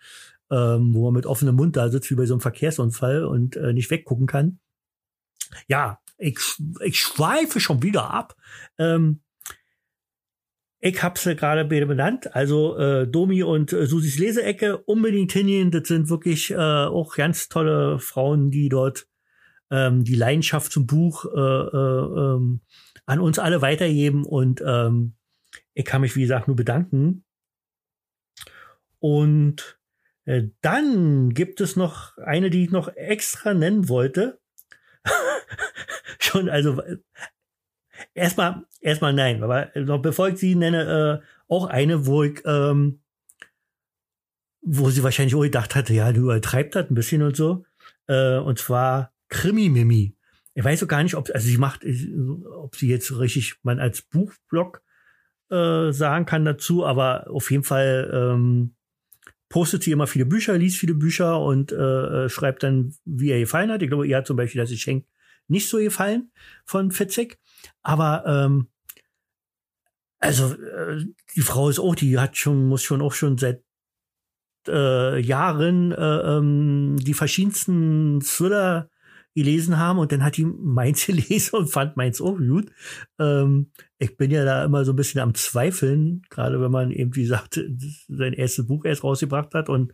[0.51, 3.73] ähm, wo man mit offenem Mund da sitzt, wie bei so einem Verkehrsunfall und äh,
[3.73, 4.59] nicht weggucken kann.
[5.67, 6.39] Ja, ich,
[6.81, 8.35] ich schweife schon wieder ab.
[8.77, 9.21] Ähm,
[10.79, 15.71] ich hab's ja gerade benannt, also äh, Domi und äh, Susis Leseecke unbedingt hingehen.
[15.71, 19.07] Das sind wirklich äh, auch ganz tolle Frauen, die dort
[19.71, 22.61] ähm, die Leidenschaft zum Buch äh, äh, ähm,
[23.05, 25.13] an uns alle weitergeben und ähm,
[25.73, 27.23] ich kann mich wie gesagt nur bedanken.
[28.99, 29.79] Und
[30.25, 34.39] äh, dann gibt es noch eine, die ich noch extra nennen wollte.
[36.19, 36.81] Schon also
[38.13, 43.01] erstmal erstmal nein, aber noch bevor ich sie nenne, äh, auch eine, wo ich ähm,
[44.61, 47.63] wo sie wahrscheinlich auch gedacht hatte, ja, du übertreibt das ein bisschen und so.
[48.07, 50.15] Äh, und zwar Krimi-Mimi.
[50.53, 54.01] Ich weiß auch gar nicht, ob, also sie macht, ob sie jetzt richtig man als
[54.01, 54.81] Buchblog
[55.49, 58.75] äh, sagen kann dazu, aber auf jeden Fall ähm,
[59.49, 61.75] postet sie immer viele Bücher, liest viele Bücher und äh,
[62.25, 63.81] äh schreibt dann, wie er gefallen hat.
[63.81, 65.05] Ich glaube, ihr hat zum Beispiel das Geschenk
[65.47, 66.31] nicht so gefallen
[66.65, 67.39] von Fitzek.
[67.83, 68.67] Aber ähm,
[70.19, 73.63] also äh, die Frau ist auch, die hat schon, muss schon auch schon seit
[74.67, 78.89] äh, Jahren äh, ähm, die verschiedensten Thriller
[79.37, 82.71] gelesen haben und dann hat die meins gelesen und fand meins auch gut.
[83.19, 87.15] Ähm, ich bin ja da immer so ein bisschen am Zweifeln, gerade wenn man eben,
[87.15, 87.61] wie gesagt,
[88.09, 89.93] sein erstes Buch erst rausgebracht hat und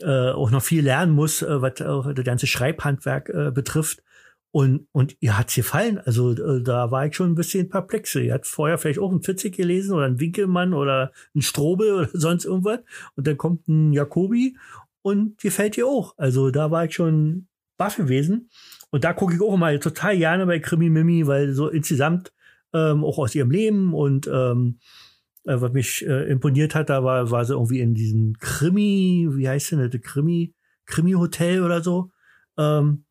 [0.00, 4.02] äh, auch noch viel lernen muss, äh, was auch das ganze Schreibhandwerk äh, betrifft.
[4.50, 5.98] Und, und ihr hat's gefallen.
[5.98, 8.14] Also äh, da war ich schon ein bisschen perplex.
[8.14, 12.08] Ihr hat vorher vielleicht auch einen Fitzig gelesen oder einen Winkelmann oder einen Strobel oder
[12.12, 12.80] sonst irgendwas.
[13.16, 14.56] Und dann kommt ein Jakobi
[15.02, 16.14] und gefällt ihr auch.
[16.18, 18.50] Also da war ich schon baff gewesen.
[18.90, 22.32] Und da gucke ich auch mal total gerne bei Krimi Mimi, weil so insgesamt
[22.74, 24.78] ähm, auch aus ihrem Leben und ähm,
[25.44, 29.48] äh, was mich äh, imponiert hat, da war, war sie irgendwie in diesem Krimi, wie
[29.48, 30.54] heißt denn das, Krimi,
[30.86, 32.10] Krimi-Hotel oder so.
[32.58, 33.04] Ähm,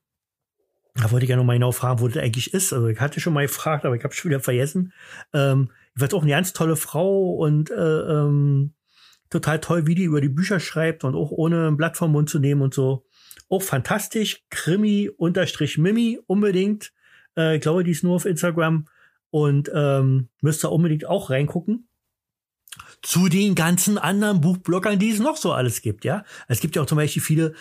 [0.95, 2.73] da wollte ich ja noch mal genau fragen, wo das eigentlich ist.
[2.73, 4.93] Also ich hatte schon mal gefragt, aber ich habe schon wieder vergessen.
[5.33, 8.73] Ähm, ich war auch eine ganz tolle Frau und äh, ähm,
[9.29, 12.29] total toll, wie die über die Bücher schreibt und auch ohne ein Blatt vom Mund
[12.29, 13.05] zu nehmen und so.
[13.49, 14.43] Auch fantastisch.
[14.49, 16.91] Krimi unterstrich Mimi unbedingt.
[17.37, 18.87] Äh, ich glaube, die ist nur auf Instagram
[19.29, 21.87] und ähm, müsst ihr unbedingt auch reingucken.
[23.01, 26.23] Zu den ganzen anderen Buchbloggern, die es noch so alles gibt, ja.
[26.47, 27.53] Es gibt ja auch zum Beispiel viele,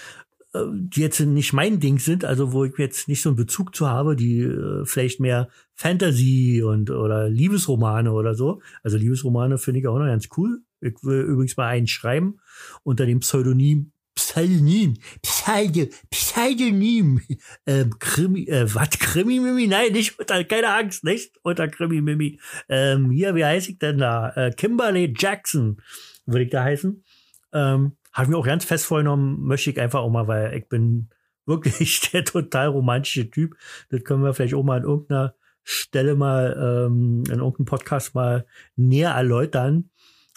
[0.55, 3.75] äh, die jetzt nicht mein Ding sind, also wo ich jetzt nicht so einen Bezug
[3.75, 8.61] zu habe, die äh, vielleicht mehr Fantasy und oder Liebesromane oder so.
[8.83, 10.63] Also Liebesromane finde ich auch noch ganz cool.
[10.81, 12.41] Ich will übrigens mal einen schreiben
[12.83, 13.93] unter dem Pseudonym
[14.27, 17.21] Pseudonym, Pseudo, Pseudonym,
[17.65, 19.69] ähm, Krimi, äh, was, Krimi-Mimi?
[19.69, 22.41] Nein, nicht unter, keine Angst, nicht unter Krimi-Mimi.
[22.69, 24.31] Ähm, hier, wie heiße ich denn da?
[24.31, 25.81] Äh, Kimberly Jackson,
[26.27, 27.05] würde ich da heißen.
[27.53, 31.09] Ähm, habe mir auch ganz fest vorgenommen, möchte ich einfach auch mal, weil ich bin
[31.45, 33.57] wirklich der total romantische Typ.
[33.91, 38.45] Das können wir vielleicht auch mal an irgendeiner Stelle mal, ähm, in irgendeinem Podcast mal
[38.75, 39.91] näher erläutern.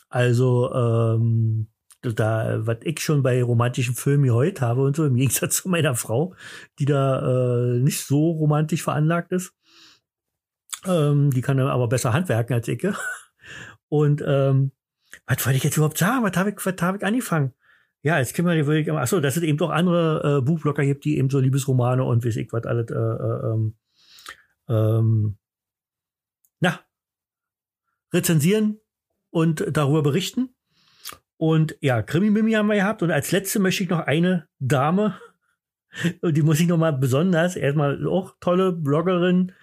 [0.09, 1.69] Also, ähm,
[2.01, 5.95] da, was ich schon bei romantischen Filmen gehört habe und so, im Gegensatz zu meiner
[5.95, 6.35] Frau,
[6.79, 9.53] die da äh, nicht so romantisch veranlagt ist.
[10.85, 12.87] Ähm, die kann aber besser handwerken als ich.
[13.89, 14.71] Und ähm,
[15.25, 16.23] was wollte ich jetzt überhaupt sagen?
[16.23, 17.53] Was habe ich, was hab ich angefangen?
[18.01, 21.17] Ja, als Kind würde ich achso, dass es eben doch andere äh, Buchblocker gibt, die
[21.17, 23.75] eben so Liebesromane und weiß ich was alles, äh, äh, ähm,
[24.69, 25.37] ähm,
[26.61, 26.79] na,
[28.13, 28.79] rezensieren
[29.31, 30.55] und darüber berichten.
[31.39, 33.01] Und ja, Krimi-Mimi haben wir gehabt.
[33.01, 35.15] Und als letzte möchte ich noch eine Dame,
[36.21, 39.53] die muss ich noch mal besonders, erstmal auch tolle Bloggerin,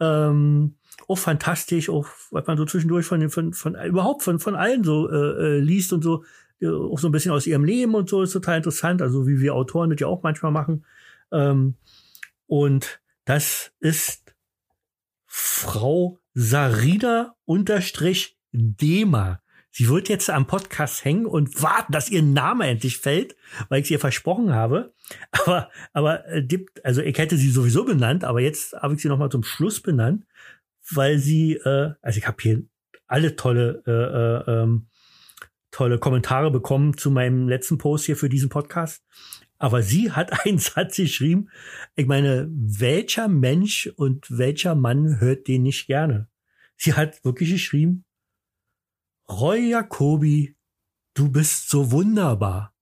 [0.00, 0.74] ähm,
[1.06, 5.08] auch fantastisch, auch was man so zwischendurch von, von, von überhaupt von, von allen so
[5.08, 6.24] äh, äh liest und so,
[6.60, 9.38] äh, auch so ein bisschen aus ihrem Leben und so, ist total interessant, also wie
[9.38, 10.84] wir Autoren das ja auch manchmal machen.
[11.30, 11.76] Ähm,
[12.48, 14.34] und das ist
[15.26, 19.40] Frau Sarida unterstrich Dema.
[19.72, 23.36] Sie wird jetzt am Podcast hängen und warten, dass ihr Name endlich fällt,
[23.68, 24.94] weil ich es ihr versprochen habe.
[25.32, 26.46] Aber, aber, äh,
[26.84, 30.24] also ich hätte sie sowieso benannt, aber jetzt habe ich sie nochmal zum Schluss benannt,
[30.92, 32.62] weil sie, äh, also ich habe hier
[33.08, 34.86] alle tolle, äh, äh, ähm,
[35.72, 39.04] tolle Kommentare bekommen zu meinem letzten Post hier für diesen Podcast.
[39.58, 41.50] Aber sie hat einen Satz geschrieben.
[41.96, 46.28] Ich meine, welcher Mensch und welcher Mann hört den nicht gerne?
[46.76, 48.04] Sie hat wirklich geschrieben,
[49.30, 50.56] Roy Jacobi
[51.14, 52.74] du bist so wunderbar.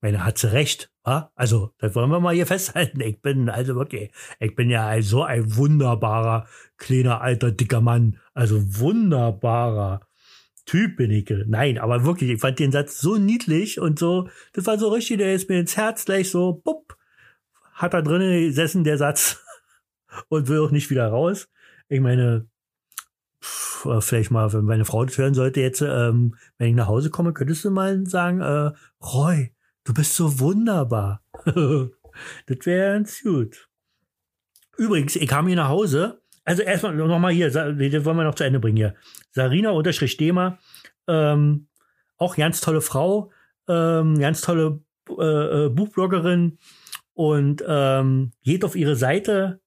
[0.00, 1.30] Meine, hat sie recht, wa?
[1.34, 3.00] Also, das wollen wir mal hier festhalten.
[3.00, 8.18] Ich bin, also wirklich, ich bin ja so ein wunderbarer, kleiner, alter, dicker Mann.
[8.34, 10.06] Also wunderbarer
[10.64, 11.32] Typ bin ich.
[11.46, 15.18] Nein, aber wirklich, ich fand den Satz so niedlich und so, das war so richtig,
[15.18, 16.96] der ist mir ins Herz gleich so, bupp,
[17.74, 19.44] hat da drinnen gesessen, der Satz,
[20.28, 21.48] und will auch nicht wieder raus.
[21.88, 22.48] Ich meine,
[23.82, 27.10] pff, vielleicht mal, wenn meine Frau das hören sollte jetzt, ähm, wenn ich nach Hause
[27.10, 28.72] komme, könntest du mal sagen, äh,
[29.04, 29.52] Roy,
[29.84, 31.22] du bist so wunderbar.
[31.44, 33.68] das wäre ganz gut.
[34.76, 36.22] Übrigens, ich kam hier nach Hause.
[36.44, 38.94] Also erstmal nochmal hier, das wollen wir noch zu Ende bringen hier.
[39.30, 40.58] Sarina unterstrich Dema,
[41.06, 41.68] ähm,
[42.16, 43.30] auch ganz tolle Frau,
[43.68, 46.58] ähm, ganz tolle äh, äh, Buchbloggerin
[47.14, 49.61] und ähm, geht auf ihre Seite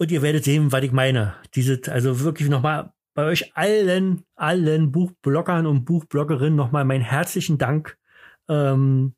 [0.00, 1.34] und ihr werdet sehen, was ich meine.
[1.54, 7.98] Diese, also wirklich nochmal bei euch allen, allen Buchbloggern und Buchbloggerinnen nochmal meinen herzlichen Dank.
[8.48, 9.14] Ähm,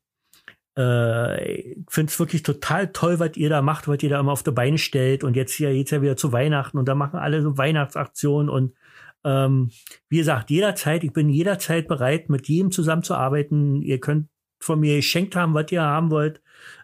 [0.77, 4.33] äh, ich finde es wirklich total toll, was ihr da macht, was ihr da immer
[4.33, 5.23] auf die Beine stellt.
[5.23, 8.73] Und jetzt hier jetzt ja wieder zu Weihnachten und da machen alle so Weihnachtsaktionen und
[9.23, 9.71] ähm,
[10.09, 13.81] wie gesagt, jederzeit, ich bin jederzeit bereit, mit jedem zusammenzuarbeiten.
[13.81, 14.27] Ihr könnt
[14.59, 16.41] von mir geschenkt haben, was ihr haben wollt.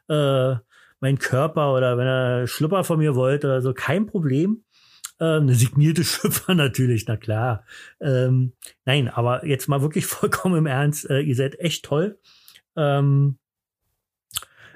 [0.07, 0.55] Äh,
[0.99, 4.63] mein Körper oder wenn ihr Schlüpper von mir wollt oder so, kein Problem.
[5.19, 7.65] Ähm, eine signierte Schlüpfer natürlich, na klar.
[7.99, 8.53] Ähm,
[8.85, 12.19] nein, aber jetzt mal wirklich vollkommen im Ernst, äh, ihr seid echt toll.
[12.75, 13.37] Ähm,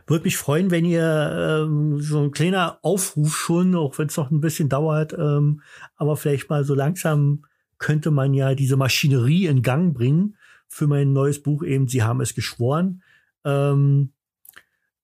[0.06, 4.32] würde mich freuen, wenn ihr ähm, so ein kleiner Aufruf schon, auch wenn es noch
[4.32, 5.62] ein bisschen dauert, ähm,
[5.96, 7.46] aber vielleicht mal so langsam
[7.78, 11.88] könnte man ja diese Maschinerie in Gang bringen für mein neues Buch eben.
[11.88, 13.02] Sie haben es geschworen.
[13.46, 14.14] Ähm,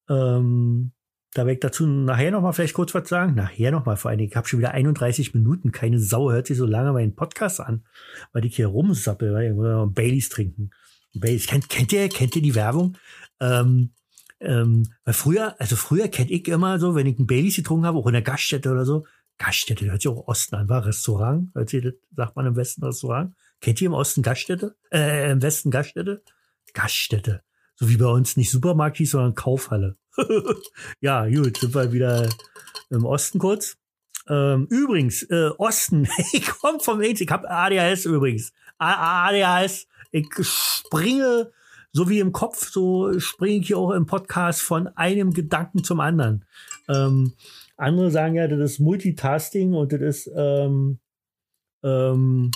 [0.09, 0.91] ähm,
[1.33, 3.35] da werde ich dazu nachher noch mal vielleicht kurz was sagen.
[3.35, 4.31] Nachher noch mal vor allen Dingen.
[4.31, 5.71] Ich habe schon wieder 31 Minuten.
[5.71, 7.85] Keine Sau hört sich so lange meinen Podcast an,
[8.33, 10.71] weil ich hier rumsappel, weil ich muss Baileys trinken.
[11.13, 11.45] Baileys.
[11.45, 12.97] Kennt, kennt ihr, kennt ihr die Werbung?
[13.39, 13.91] Ähm,
[14.39, 17.97] ähm, weil früher, also früher kennt ich immer so, wenn ich einen Baileys getrunken habe,
[17.97, 19.05] auch in der Gaststätte oder so,
[19.37, 23.33] Gaststätte, hört sich auch Osten an, war Restaurant, hört sich, sagt man im Westen Restaurant.
[23.61, 24.75] Kennt ihr im Osten Gaststätte?
[24.91, 26.23] Äh, im Westen Gaststätte?
[26.73, 27.41] Gaststätte.
[27.75, 29.95] So wie bei uns nicht Supermarkt hieß, sondern Kaufhalle.
[31.01, 32.29] ja, gut, sind wir wieder
[32.89, 33.77] im Osten kurz.
[34.27, 38.53] Ähm, übrigens, äh, Osten, ich komme vom AIDS, ich habe ADHS übrigens.
[38.77, 41.51] ADHS, ich springe
[41.91, 45.99] so wie im Kopf, so springe ich hier auch im Podcast von einem Gedanken zum
[45.99, 46.45] anderen.
[46.87, 47.33] Ähm,
[47.77, 50.99] andere sagen ja, das ist Multitasking und das ist, ähm,
[51.83, 52.51] ähm,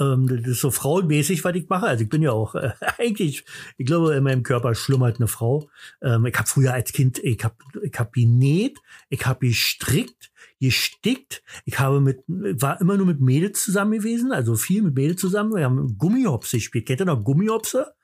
[0.00, 1.86] ähm, das ist so frauenmäßig, was ich mache.
[1.86, 3.44] Also ich bin ja auch äh, eigentlich,
[3.76, 5.68] ich glaube, in meinem Körper schlummert eine Frau.
[6.02, 8.78] Ähm, ich habe früher als Kind, ich habe ich hab genäht,
[9.08, 10.30] ich habe gestrickt,
[10.60, 11.42] gestickt.
[11.64, 15.54] Ich habe mit, war immer nur mit Mädels zusammen gewesen, also viel mit Mädels zusammen.
[15.54, 16.86] Wir haben Gummihopse gespielt.
[16.86, 17.94] Kennt ihr noch Gummihopse?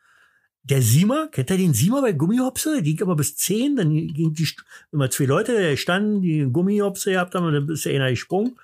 [0.63, 2.83] Der Siemer, kennt ihr den Siemer bei Gummihopse?
[2.83, 4.49] Die ging aber bis zehn, dann ging die
[4.93, 8.59] immer zwei Leute standen, die Gummihopse gehabt haben, und dann ist einer gesprungen.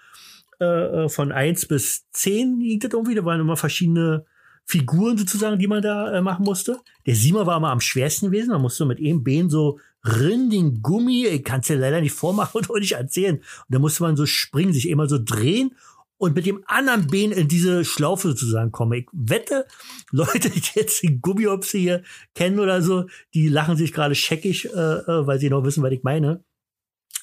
[0.61, 0.64] Äh,
[1.05, 3.14] äh, von eins bis zehn ging das irgendwie.
[3.14, 4.25] Da waren immer verschiedene
[4.64, 6.81] Figuren sozusagen, die man da äh, machen musste.
[7.07, 8.51] Der Siemer war immer am schwersten gewesen.
[8.51, 12.12] Man musste mit einem Bein so rin den Gummi, ich kann es dir leider nicht
[12.12, 13.37] vormachen und auch nicht erzählen.
[13.37, 15.75] Und da musste man so springen, sich immer so drehen
[16.19, 18.99] und mit dem anderen Bein in diese Schlaufe sozusagen komme.
[18.99, 19.66] Ich wette,
[20.11, 22.03] Leute, die jetzt die Gummihopse hier
[22.35, 25.92] kennen oder so, die lachen sich gerade scheckig, äh, äh weil sie noch wissen, was
[25.92, 26.42] ich meine.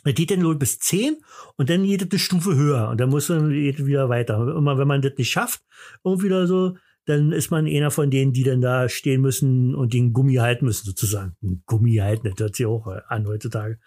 [0.03, 1.17] Man geht dann nur bis 10
[1.55, 4.35] und dann geht eine Stufe höher und dann muss man wieder weiter.
[4.55, 5.61] Immer wenn man das nicht schafft,
[6.03, 9.93] irgendwie wieder so, dann ist man einer von denen, die dann da stehen müssen und
[9.93, 11.35] den Gummi halten müssen, sozusagen.
[11.65, 13.77] Gummi halten, das hört sich auch an heutzutage.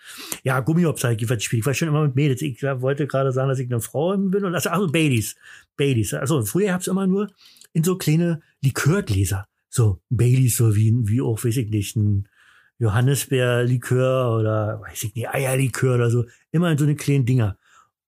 [0.42, 1.60] Ja, Gummiobstag, ich spiele.
[1.60, 2.42] Ich war schon immer mit Mädels.
[2.42, 4.44] Ich wollte gerade sagen, dass ich eine Frau bin.
[4.44, 5.34] Und also, also Baileys.
[5.76, 6.12] Baileys.
[6.12, 7.28] Also früher hab's immer nur
[7.72, 9.46] in so kleine Likörgläser.
[9.70, 12.28] So Baileys, so wie, wie auch, weiß ich nicht, ein
[12.78, 16.24] Johannisbeer-Likör oder weiß ich nicht, Eierlikör oder so.
[16.50, 17.58] Immer in so eine kleinen Dinger.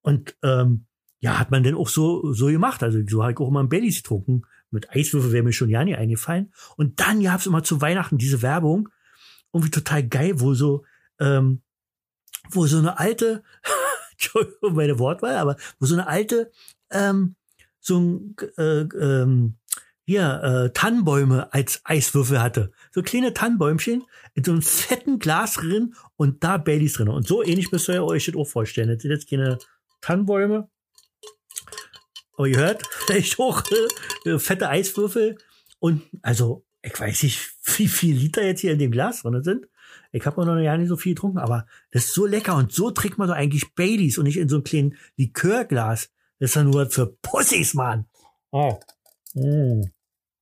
[0.03, 0.87] Und ähm,
[1.21, 2.83] ja, hat man denn auch so, so gemacht.
[2.83, 5.85] Also so habe ich auch immer ein Baileys getrunken mit Eiswürfel wäre mir schon ja
[5.85, 6.53] nie eingefallen.
[6.77, 8.89] Und dann gab es immer zu Weihnachten diese Werbung,
[9.53, 10.85] irgendwie total geil, wo so,
[11.21, 11.63] ähm,
[12.51, 13.43] wo so eine alte,
[14.13, 16.51] Entschuldigung, meine Wortwahl, aber wo so eine alte,
[16.91, 17.35] ähm,
[17.81, 19.57] so ein, äh, ähm,
[20.09, 22.73] hier, äh, Tannenbäume als Eiswürfel hatte.
[22.93, 27.11] So kleine Tannenbäumchen in so einem fetten Glas drin und da Baileys drin.
[27.11, 28.89] Und so ähnlich müsst ihr euch das auch vorstellen.
[28.89, 29.59] Jetzt sind jetzt keine
[30.01, 30.67] Tannenbäume,
[32.39, 33.63] aber ihr hört, echt hoch,
[34.25, 35.37] äh, fette Eiswürfel.
[35.79, 37.47] Und also, ich weiß nicht,
[37.77, 39.69] wie viel Liter jetzt hier in dem Glas drin sind.
[40.11, 42.91] Ich habe noch gar nicht so viel getrunken, aber das ist so lecker und so
[42.91, 46.09] trinkt man doch eigentlich Baileys und nicht in so einem kleinen Likörglas.
[46.39, 48.07] Das ist ja nur für Pussys, Mann.
[48.53, 48.81] Oh.
[49.35, 49.83] Mm.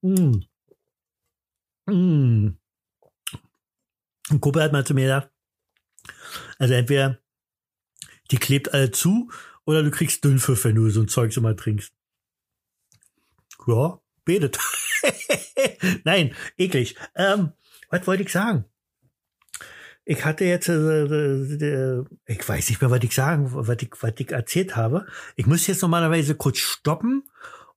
[0.03, 0.41] Mm.
[1.87, 2.59] Mm.
[4.29, 5.31] Ein Kumpel hat mal zu mir gesagt,
[6.59, 7.21] also entweder
[8.31, 9.31] die klebt alle zu
[9.65, 11.93] oder du kriegst Dünnpfiff, wenn du so ein Zeug so mal trinkst.
[13.67, 14.59] Ja, betet.
[16.05, 16.97] Nein, eklig.
[17.15, 17.53] Ähm,
[17.91, 18.65] was wollte ich sagen?
[20.05, 24.13] Ich hatte jetzt, äh, äh, ich weiß nicht mehr, was ich sagen, was ich, was
[24.19, 25.07] ich erzählt habe.
[25.35, 27.25] Ich müsste jetzt normalerweise kurz stoppen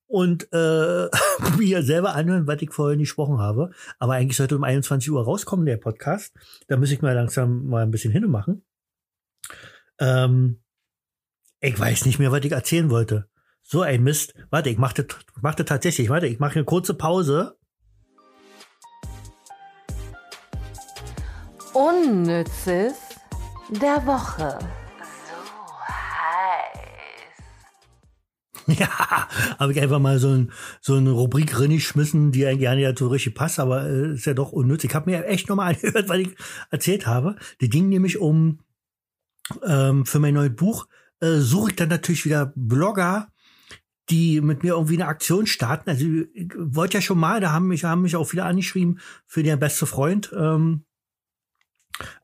[0.10, 1.08] und äh,
[1.58, 3.70] mir selber anhören, was ich vorhin gesprochen habe.
[4.00, 6.34] Aber eigentlich sollte um 21 Uhr rauskommen, der Podcast.
[6.68, 8.64] Da muss ich mal langsam mal ein bisschen hinmachen.
[10.00, 10.62] Ähm,
[11.62, 13.30] ich weiß nicht mehr, was ich erzählen wollte.
[13.62, 14.34] So ein Mist.
[14.50, 15.08] Warte, ich machte,
[15.42, 17.56] machte tatsächlich, warte, ich mache eine kurze Pause.
[21.74, 22.96] Unnützes
[23.70, 24.58] der Woche.
[28.80, 30.52] Ja, habe ich einfach mal so, ein,
[30.82, 34.52] so eine Rubrik reingeschmissen, die eigentlich ja so richtig passt, aber äh, ist ja doch
[34.52, 34.84] unnütz.
[34.84, 36.36] Ich habe mir echt nochmal angehört, was ich
[36.72, 37.36] erzählt habe.
[37.62, 38.60] Die ging nämlich um,
[39.66, 40.88] ähm, für mein neues Buch,
[41.20, 43.30] äh, suche ich dann natürlich wieder Blogger,
[44.10, 45.90] die mit mir irgendwie eine Aktion starten.
[45.90, 49.44] Also ich wollte ja schon mal, da haben mich, haben mich auch viele angeschrieben für
[49.44, 50.34] den beste Freund.
[50.36, 50.86] Ähm,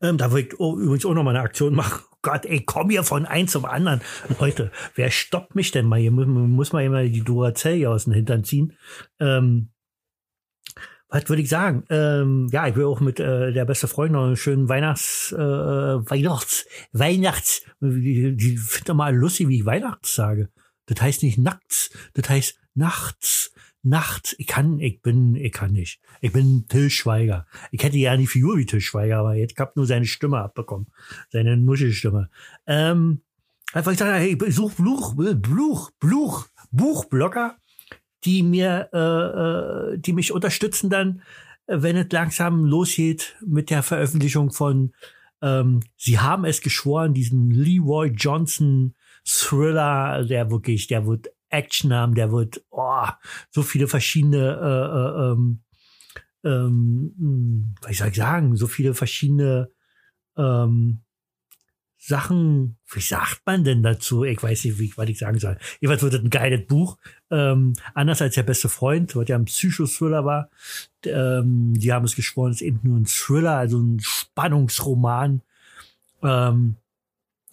[0.01, 2.01] ähm, da will ich übrigens auch noch mal eine Aktion machen.
[2.21, 4.01] Gott, ey, komm hier von eins zum anderen.
[4.39, 5.99] Leute, wer stoppt mich denn mal?
[5.99, 8.73] Hier muss, muss man immer die Duracell hier aus dem Hintern ziehen.
[9.19, 9.69] Ähm,
[11.07, 11.83] was würde ich sagen?
[11.89, 15.37] Ähm, ja, ich will auch mit äh, der beste Freund noch einen schönen Weihnachts, äh,
[15.37, 20.49] Weihnachts, Weihnachts, die, die findet mal lustig, wie ich Weihnachts sage.
[20.87, 23.53] Das heißt nicht nachts, das heißt nachts
[23.85, 26.01] nachts, ich kann, ich bin, ich kann nicht.
[26.21, 27.45] Ich bin Till Schweiger.
[27.71, 30.87] Ich hätte ja die Figur wie Till Schweiger, aber jetzt hab nur seine Stimme abbekommen.
[31.29, 32.29] Seine Nuschelstimme.
[32.65, 33.21] Ähm,
[33.73, 37.57] einfach ich sage, hey, ich suche Buch, Buch, Buch, Buchblogger,
[38.23, 41.21] die mir, äh, äh, die mich unterstützen dann,
[41.67, 44.93] wenn es langsam losgeht mit der Veröffentlichung von
[45.41, 52.15] ähm, Sie haben es geschworen, diesen Leroy Johnson Thriller, der wirklich, der wird Action haben,
[52.15, 53.07] der wird oh,
[53.49, 55.59] so viele verschiedene, äh, äh, ähm,
[56.43, 59.69] ähm, was soll ich sagen, so viele verschiedene
[60.37, 61.01] ähm,
[61.97, 64.23] Sachen, wie sagt man denn dazu?
[64.25, 65.57] Ich weiß nicht, wie, was ich sagen soll.
[65.79, 66.97] Jedenfalls wird es ein geiles Buch.
[67.31, 70.51] Ähm, anders als der beste Freund, was ja ein Psychothriller war.
[71.03, 75.41] Ähm, die haben es geschworen, es ist eben nur ein Thriller, also ein Spannungsroman.
[76.21, 76.75] Ähm,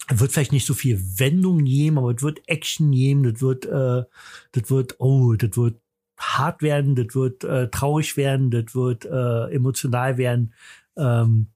[0.09, 4.03] wird vielleicht nicht so viel Wendung geben, aber es wird Action geben, das wird, äh,
[4.51, 5.79] das wird, oh, das wird
[6.17, 10.53] hart werden, das wird äh, traurig werden, das wird äh, emotional werden.
[10.97, 11.47] Ähm,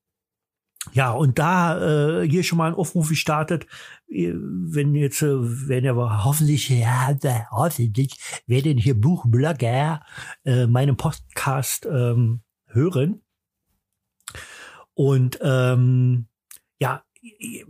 [0.94, 3.68] ja, und da äh, hier schon mal ein Aufruf gestartet,
[4.08, 7.16] wenn jetzt, äh, werden ja hoffentlich, ja,
[7.52, 10.02] hoffentlich werden hier Buchblogger
[10.46, 13.22] äh, meinen Podcast ähm, hören.
[14.94, 16.28] Und ähm,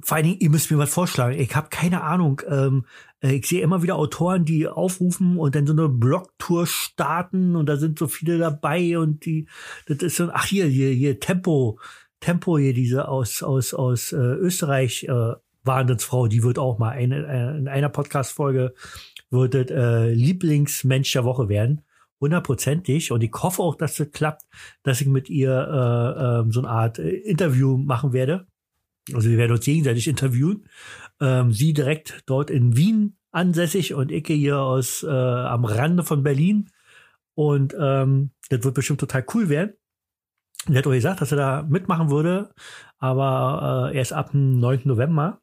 [0.01, 1.39] vor allen Dingen, ihr müsst mir was vorschlagen.
[1.39, 2.41] Ich habe keine Ahnung.
[2.47, 2.85] Ähm,
[3.21, 7.67] äh, ich sehe immer wieder Autoren, die aufrufen und dann so eine Blogtour starten und
[7.67, 9.47] da sind so viele dabei und die,
[9.87, 11.79] das ist so, ach hier, hier, hier, Tempo,
[12.19, 15.33] Tempo hier, diese aus, aus, aus äh, Österreich, äh,
[15.63, 18.73] Wahnsinnsfrau, die wird auch mal eine, äh, in einer Podcast-Folge
[19.29, 21.81] wird das, äh, Lieblingsmensch der Woche werden.
[22.19, 23.11] Hundertprozentig.
[23.11, 24.43] Und ich hoffe auch, dass das klappt,
[24.81, 28.47] dass ich mit ihr äh, äh, so eine Art äh, Interview machen werde
[29.13, 30.67] also wir werden uns gegenseitig interviewen.
[31.19, 36.23] Ähm, sie direkt dort in Wien ansässig und Icke hier aus äh, am Rande von
[36.23, 36.69] Berlin.
[37.35, 39.73] Und ähm, das wird bestimmt total cool werden.
[40.67, 42.51] Er hat auch gesagt, dass er da mitmachen würde,
[42.97, 44.81] aber äh, erst ab dem 9.
[44.85, 45.39] November.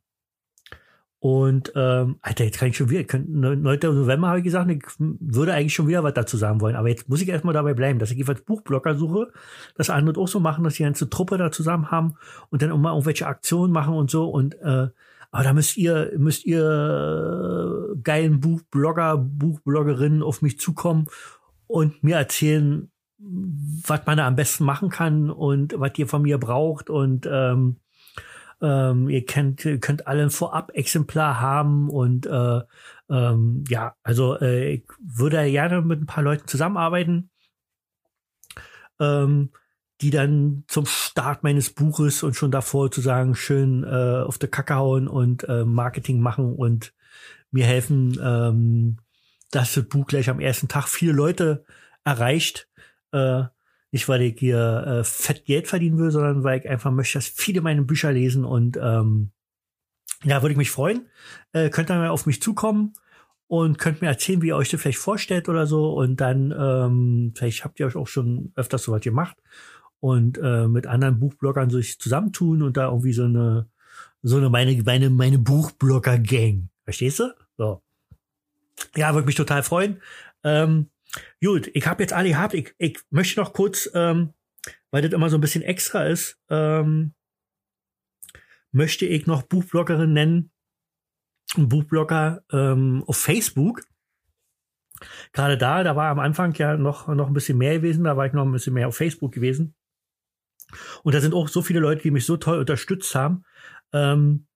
[1.25, 3.63] Und ähm, Alter, jetzt kann ich schon wieder, 9.
[3.63, 6.77] November habe ich gesagt, ich würde eigentlich schon wieder was dazu sagen wollen.
[6.77, 9.33] Aber jetzt muss ich erstmal dabei bleiben, dass ich jedenfalls Buchblocker suche,
[9.75, 12.17] dass andere auch so machen, dass die ganze Truppe da zusammen haben
[12.51, 14.29] und dann auch mal irgendwelche Aktionen machen und so.
[14.29, 14.89] Und äh,
[15.31, 21.07] aber da müsst ihr, müsst ihr äh, geilen Buchblogger, Buchbloggerinnen auf mich zukommen
[21.67, 26.37] und mir erzählen, was man da am besten machen kann und was ihr von mir
[26.37, 27.77] braucht und ähm,
[28.61, 32.61] ähm, ihr könnt, könnt alle ein Vorab-Exemplar haben und äh,
[33.11, 37.31] ähm, ja, also äh, ich würde gerne mit ein paar Leuten zusammenarbeiten,
[39.01, 39.51] ähm,
[40.01, 44.51] die dann zum Start meines Buches und schon davor zu sagen, schön äh, auf der
[44.51, 46.95] Kacke hauen und äh, Marketing machen und
[47.51, 48.99] mir helfen, ähm,
[49.51, 51.65] dass das Buch gleich am ersten Tag viele Leute
[52.03, 52.69] erreicht.
[53.13, 53.45] Äh,
[53.95, 57.29] nicht, weil ich hier äh, fett Geld verdienen will, sondern weil ich einfach möchte, dass
[57.29, 59.31] viele meine Bücher lesen und ähm,
[60.25, 61.07] ja, würde ich mich freuen.
[61.53, 62.95] Äh, könnt ihr mal auf mich zukommen
[63.47, 65.93] und könnt mir erzählen, wie ihr euch das vielleicht vorstellt oder so.
[65.93, 69.37] Und dann, ähm, vielleicht habt ihr euch auch schon öfters so was gemacht
[70.01, 73.69] und äh, mit anderen Buchbloggern sich zusammentun und da irgendwie so eine,
[74.23, 76.69] so eine meine, meine, meine Buchblogger-Gang.
[76.83, 77.33] Verstehst du?
[77.57, 77.81] So.
[78.97, 80.03] Ja, würde mich total freuen.
[80.43, 80.91] Ähm,
[81.43, 82.55] gut, ich habe jetzt alle gehabt.
[82.55, 84.33] Ich, ich möchte noch kurz, ähm,
[84.91, 87.15] weil das immer so ein bisschen extra ist, ähm,
[88.73, 90.51] möchte ich noch Buchbloggerin nennen,
[91.57, 93.83] ein Buchblogger ähm, auf Facebook.
[95.33, 98.27] Gerade da, da war am Anfang ja noch, noch ein bisschen mehr gewesen, da war
[98.27, 99.75] ich noch ein bisschen mehr auf Facebook gewesen.
[101.03, 103.45] Und da sind auch so viele Leute, die mich so toll unterstützt haben.
[103.93, 104.47] Ähm,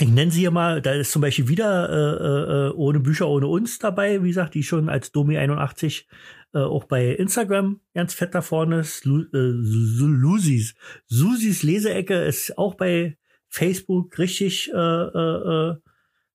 [0.00, 3.46] ich nenne sie hier mal, da ist zum Beispiel wieder äh, äh, ohne Bücher, ohne
[3.46, 6.04] uns dabei, wie gesagt, die schon als Domi81
[6.52, 9.04] äh, auch bei Instagram ganz fett da vorne ist.
[9.04, 10.74] Lu, äh, Lusis.
[11.06, 13.16] Susis Leseecke ist auch bei
[13.48, 15.76] Facebook richtig äh, äh, äh,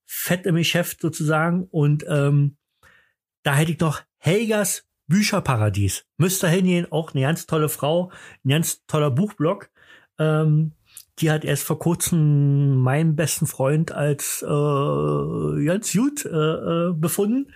[0.06, 1.68] fett im Geschäft sozusagen.
[1.70, 2.58] Und ähm,
[3.44, 6.06] da hätte ich noch Helgas Bücherparadies.
[6.18, 8.12] Müsst ihr hingehen, auch eine ganz tolle Frau,
[8.46, 9.70] ein ganz toller Buchblog.
[10.18, 10.74] Ähm,
[11.20, 17.52] die hat erst vor kurzem meinen besten Freund als äh, ganz gut äh, äh, befunden.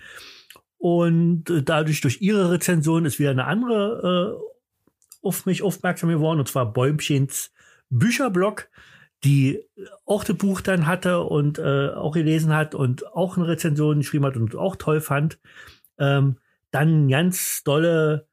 [0.76, 6.48] Und dadurch durch ihre Rezension ist wieder eine andere äh, auf mich aufmerksam geworden, und
[6.48, 7.52] zwar Bäumchens
[7.88, 8.68] Bücherblog,
[9.24, 9.64] die
[10.04, 14.26] auch das Buch dann hatte und äh, auch gelesen hat und auch eine Rezension geschrieben
[14.26, 15.38] hat und auch toll fand.
[15.98, 16.36] Ähm,
[16.70, 18.26] dann ganz dolle,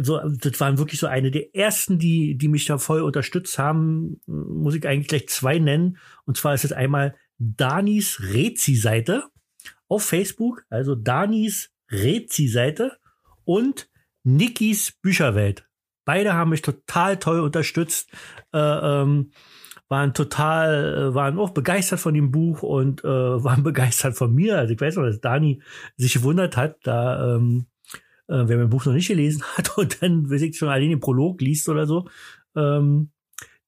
[0.00, 4.20] so, das waren wirklich so eine der ersten, die, die mich da voll unterstützt haben,
[4.26, 5.98] muss ich eigentlich gleich zwei nennen.
[6.24, 9.24] Und zwar ist es einmal Danis Rezi-Seite
[9.88, 12.96] auf Facebook, also Danis Rezi-Seite
[13.44, 13.90] und
[14.24, 15.66] Nikis Bücherwelt.
[16.04, 18.10] Beide haben mich total toll unterstützt.
[18.52, 19.32] Äh, ähm,
[19.88, 23.08] waren total, äh, waren auch begeistert von dem Buch und äh,
[23.44, 24.58] waren begeistert von mir.
[24.58, 25.62] Also ich weiß noch, dass Dani
[25.96, 27.66] sich gewundert hat, da ähm,
[28.32, 31.00] äh, wer mein Buch noch nicht gelesen hat und dann, weiß ich schon allein den
[31.00, 32.08] Prolog liest oder so,
[32.56, 33.10] ähm,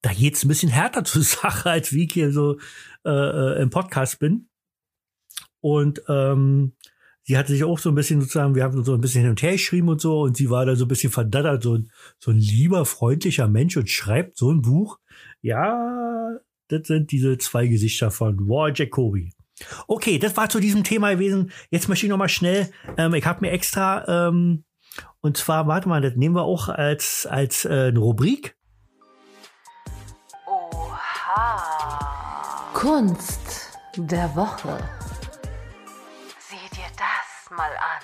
[0.00, 2.58] da geht's ein bisschen härter zur Sache, als wie ich hier so
[3.04, 4.48] äh, äh, im Podcast bin.
[5.60, 6.72] Und ähm,
[7.22, 9.42] sie hatte sich auch so ein bisschen sozusagen, wir haben so ein bisschen hin und
[9.42, 12.30] her geschrieben und so, und sie war da so ein bisschen verdattert, so ein, so
[12.30, 14.98] ein lieber, freundlicher Mensch und schreibt so ein Buch.
[15.40, 16.38] Ja,
[16.68, 19.32] das sind diese zwei Gesichter von War Jacoby.
[19.86, 21.52] Okay, das war zu diesem Thema gewesen.
[21.70, 24.64] Jetzt möchte ich noch mal schnell, ähm, ich habe mir extra, ähm,
[25.20, 28.56] und zwar, warte mal, das nehmen wir auch als, als äh, eine Rubrik.
[30.46, 31.74] Oha.
[32.74, 34.76] Kunst der Woche.
[36.38, 38.02] Sieh dir das mal an.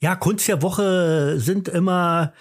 [0.00, 2.34] Ja, Kunst der Woche sind immer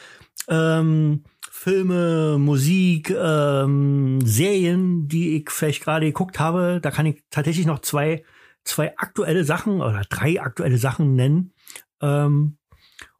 [0.49, 1.23] ähm,
[1.65, 6.79] Filme, Musik, ähm, Serien, die ich vielleicht gerade geguckt habe.
[6.79, 8.23] Da kann ich tatsächlich noch zwei,
[8.63, 11.53] zwei aktuelle Sachen oder drei aktuelle Sachen nennen.
[12.01, 12.57] Ähm,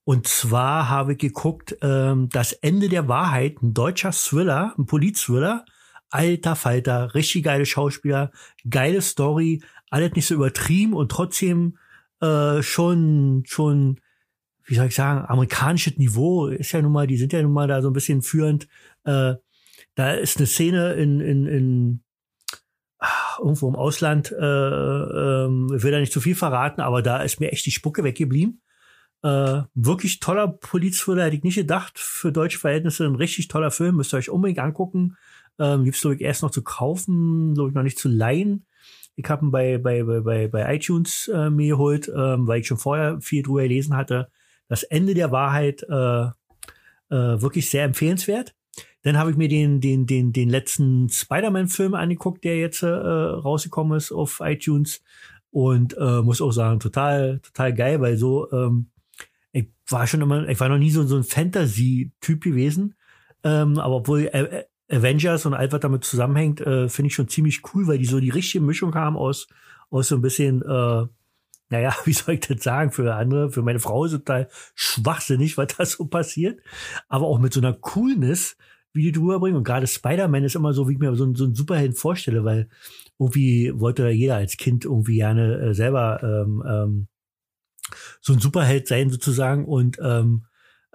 [0.04, 5.66] und zwar habe ich geguckt, ähm, das Ende der Wahrheit, ein deutscher Thriller, ein Polit-Thriller.
[6.12, 8.32] Alter Falter, richtig geile Schauspieler,
[8.70, 11.80] geile Story, alles nicht so übertrieben und trotzdem
[12.22, 14.00] äh, schon, schon
[14.66, 17.68] wie soll ich sagen, amerikanisches Niveau ist ja nun mal, die sind ja nun mal
[17.68, 18.68] da so ein bisschen führend.
[19.04, 19.36] Äh,
[19.94, 22.04] da ist eine Szene in, in, in
[22.98, 27.22] ach, irgendwo im Ausland, äh, ähm, ich will da nicht zu viel verraten, aber da
[27.22, 28.62] ist mir echt die Spucke weggeblieben.
[29.24, 31.98] Äh, wirklich toller Polizthriller, hätte ich nicht gedacht.
[31.98, 35.16] Für deutsche Verhältnisse ein richtig toller Film, müsst ihr euch unbedingt angucken.
[35.60, 38.66] Ähm, gibt's glaube ich erst noch zu kaufen, glaube ich noch nicht zu leihen.
[39.16, 42.78] Ich habe ihn bei, bei, bei, bei iTunes äh, mir geholt, ähm, weil ich schon
[42.78, 44.30] vorher viel drüber gelesen hatte
[44.68, 46.26] das Ende der Wahrheit äh,
[47.10, 48.56] äh, wirklich sehr empfehlenswert.
[49.04, 53.98] Dann habe ich mir den, den, den, den letzten Spider-Man-Film angeguckt, der jetzt äh, rausgekommen
[53.98, 55.04] ist auf iTunes.
[55.52, 58.88] Und äh, muss auch sagen, total, total geil, weil so, ähm,
[59.54, 62.96] ich war schon immer, ich war noch nie so, so ein Fantasy-Typ gewesen.
[63.44, 67.62] Ähm, aber obwohl äh, Avengers und all was damit zusammenhängt, äh, finde ich schon ziemlich
[67.74, 69.48] cool, weil die so die richtige Mischung haben aus,
[69.90, 71.06] aus so ein bisschen äh,
[71.70, 75.76] naja, wie soll ich das sagen, für andere, für meine Frau ist total schwachsinnig, was
[75.78, 76.62] da so passiert.
[77.08, 78.58] Aber auch mit so einer Coolness,
[78.94, 79.58] wie die drüber bringen.
[79.58, 82.70] Und gerade Spider-Man ist immer so, wie ich mir so, so einen Superhelden vorstelle, weil
[83.20, 87.08] irgendwie wollte da jeder als Kind irgendwie gerne äh, selber ähm, ähm,
[88.22, 89.66] so ein Superheld sein sozusagen.
[89.66, 90.46] Und ähm,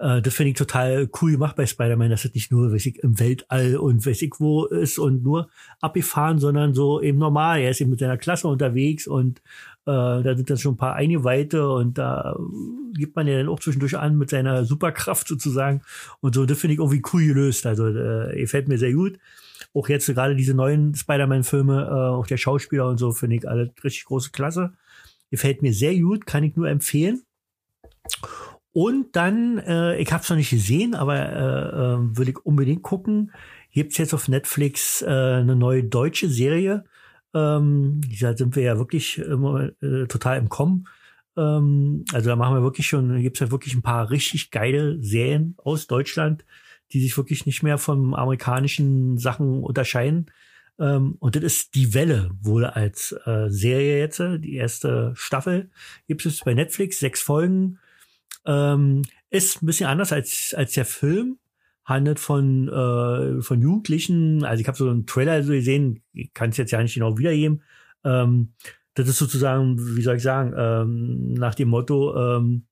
[0.01, 2.99] äh, das finde ich total cool gemacht bei Spider-Man, dass es nicht nur, weiß ich,
[3.03, 5.49] im Weltall und weiß ich wo ist und nur
[5.79, 7.61] abgefahren, sondern so eben normal.
[7.61, 9.39] Er ist eben mit seiner Klasse unterwegs und
[9.85, 12.35] äh, da sind dann schon ein paar Eingeweihte und da
[12.93, 15.81] gibt man ja dann auch zwischendurch an mit seiner Superkraft sozusagen.
[16.19, 17.65] Und so, das finde ich irgendwie cool gelöst.
[17.67, 19.19] Also äh, gefällt mir sehr gut.
[19.73, 23.71] auch jetzt gerade diese neuen Spider-Man-Filme, äh, auch der Schauspieler und so, finde ich alle
[23.83, 24.73] richtig große Klasse.
[25.29, 27.21] Gefällt mir sehr gut, kann ich nur empfehlen.
[28.73, 32.83] Und dann, äh, ich habe es noch nicht gesehen, aber äh, äh, würde ich unbedingt
[32.83, 33.31] gucken.
[33.71, 36.85] Gibt's jetzt auf Netflix äh, eine neue deutsche Serie.
[37.33, 40.87] Ähm, da sind wir ja wirklich immer äh, total im Kommen.
[41.37, 45.55] Ähm, also da machen wir wirklich schon, gibt's ja wirklich ein paar richtig geile Serien
[45.57, 46.45] aus Deutschland,
[46.93, 50.27] die sich wirklich nicht mehr von amerikanischen Sachen unterscheiden.
[50.79, 54.19] Ähm, und das ist Die Welle wohl als äh, Serie jetzt.
[54.19, 55.69] Die erste Staffel
[56.07, 57.79] gibt es bei Netflix, sechs Folgen.
[58.45, 61.37] Ähm, ist ein bisschen anders als, als der Film.
[61.83, 64.43] Handelt von, äh, von Jugendlichen.
[64.45, 66.03] Also ich habe so einen Trailer so gesehen,
[66.33, 67.63] kann es jetzt ja nicht genau wiedergeben.
[68.03, 68.53] Ähm,
[68.93, 72.67] das ist sozusagen, wie soll ich sagen, ähm, nach dem Motto, ähm,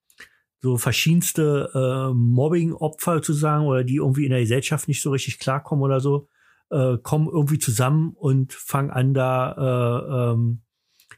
[0.62, 5.84] so verschiedenste äh, Mobbing-Opfer sozusagen oder die irgendwie in der Gesellschaft nicht so richtig klarkommen
[5.84, 6.28] oder so,
[6.70, 10.62] äh, kommen irgendwie zusammen und fangen an, da äh, ähm,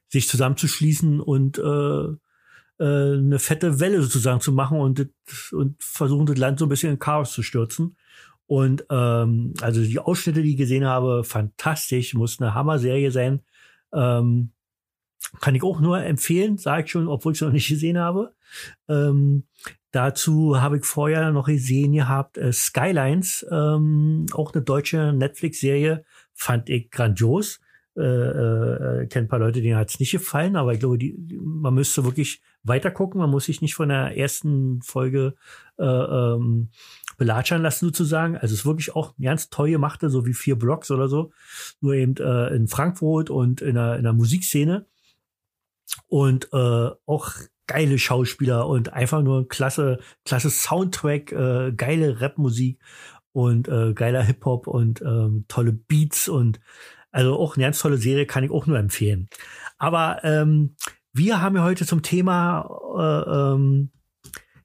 [0.10, 2.16] sich zusammenzuschließen und äh,
[2.84, 5.10] eine fette Welle sozusagen zu machen und,
[5.52, 7.96] und versuchen, das Land so ein bisschen in Chaos zu stürzen.
[8.48, 13.42] Und ähm, also die Ausschnitte, die ich gesehen habe, fantastisch, muss eine Hammer-Serie sein.
[13.94, 14.52] Ähm,
[15.40, 18.34] kann ich auch nur empfehlen, sage ich schon, obwohl ich es noch nicht gesehen habe.
[18.90, 19.46] Ähm,
[19.92, 26.04] dazu habe ich vorher noch gesehen gehabt, äh, Skylines, ähm, auch eine deutsche Netflix-Serie,
[26.34, 27.60] fand ich grandios.
[27.98, 31.40] Äh, äh, kennt ein paar Leute, denen hat es nicht gefallen, aber ich glaube, die,
[31.42, 33.20] man müsste wirklich weiter gucken.
[33.20, 35.36] Man muss sich nicht von der ersten Folge
[35.78, 36.70] äh, ähm,
[37.18, 38.36] belatschern lassen, sozusagen.
[38.36, 41.32] Also es ist wirklich auch ganz toll gemachte, so wie vier Blocks oder so.
[41.80, 44.86] Nur eben äh, in Frankfurt und in der, in der Musikszene
[46.08, 47.34] und äh, auch
[47.68, 52.80] geile Schauspieler und einfach nur klasse, klasse Soundtrack, äh, geile Rapmusik
[53.32, 56.60] und äh, geiler Hip-Hop und ähm, tolle Beats und
[57.12, 59.30] also auch eine ganz tolle Serie, kann ich auch nur empfehlen.
[59.78, 60.76] Aber ähm,
[61.14, 63.92] wir haben ja heute zum Thema äh, ähm,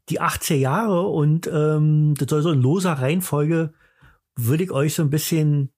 [0.08, 3.74] die 80er Jahre und ähm, das soll so in loser Reihenfolge,
[4.36, 5.72] würde ich euch so ein bisschen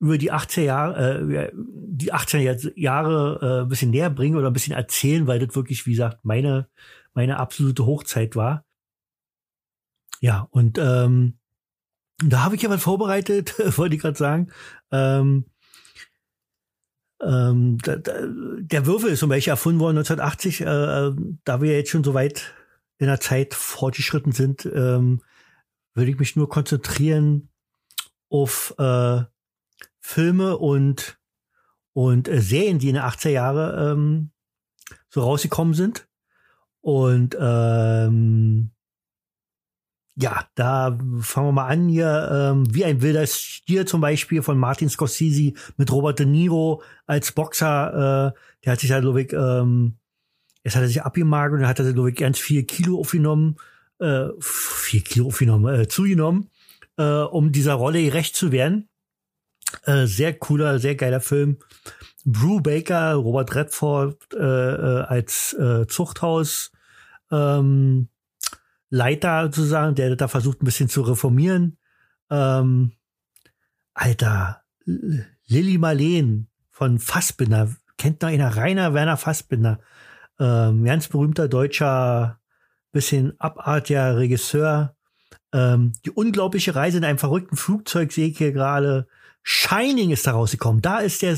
[0.00, 4.52] über die 18 Jahre, äh, die 18 Jahre äh, ein bisschen näher bringen oder ein
[4.52, 6.68] bisschen erzählen, weil das wirklich, wie gesagt, meine,
[7.14, 8.64] meine absolute Hochzeit war.
[10.20, 11.38] Ja, und ähm,
[12.24, 14.50] da habe ich ja was vorbereitet, wollte ich gerade sagen.
[14.90, 15.46] Ähm,
[17.20, 21.76] ähm, da, da, der Würfel ist zum Beispiel erfunden worden 1980, äh, äh, da wir
[21.76, 22.54] jetzt schon so weit
[22.98, 25.22] in der Zeit fortgeschritten sind, ähm,
[25.94, 27.48] würde ich mich nur konzentrieren
[28.28, 29.22] auf äh,
[30.00, 31.18] Filme und,
[31.92, 34.30] und äh, Serien, die in den 80er Jahre ähm,
[35.08, 36.08] so rausgekommen sind.
[36.80, 38.70] Und ähm,
[40.20, 42.28] ja, da fangen wir mal an hier.
[42.32, 47.30] Ähm, wie ein wilder Stier zum Beispiel von Martin Scorsese mit Robert De Niro als
[47.30, 48.34] Boxer.
[48.34, 49.98] Äh, der hat sich halt, glaube ich, ähm,
[50.64, 53.56] jetzt hat er sich abgemagert und hat er, glaube ich, ganz vier Kilo aufgenommen.
[54.00, 56.50] Äh, vier Kilo aufgenommen, äh, zugenommen,
[56.96, 58.88] äh, um dieser Rolle gerecht zu werden.
[59.84, 61.58] Äh, sehr cooler, sehr geiler Film.
[62.24, 66.72] Brew Baker, Robert Redford äh, äh, als äh, Zuchthaus
[67.30, 68.08] ähm,
[68.90, 71.78] Leiter sozusagen, der da versucht ein bisschen zu reformieren.
[72.30, 72.92] Ähm,
[73.94, 79.80] Alter, Lilly Marleen von Fassbinder, kennt noch einer, Rainer Werner Fassbinder,
[80.38, 82.38] ähm, ganz berühmter deutscher,
[82.92, 84.94] bisschen abartiger Regisseur.
[85.52, 89.06] Ähm, die unglaubliche Reise in einem verrückten Flugzeug sehe ich hier gerade.
[89.42, 90.82] Shining ist da rausgekommen.
[90.82, 91.36] Da ist der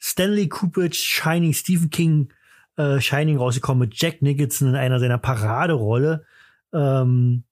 [0.00, 2.32] Stanley Kubrick Shining, Stephen King
[2.76, 6.24] äh, Shining rausgekommen mit Jack Nicholson in einer seiner Paraderolle.
[6.72, 7.44] Ähm,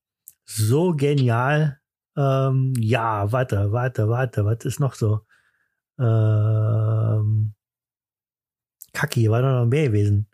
[0.44, 1.80] so genial.
[2.16, 5.20] Ähm, ja, warte, warte, warte, was ist noch so?
[5.98, 7.54] Ähm,
[8.92, 10.28] Kacki, war da noch mehr gewesen.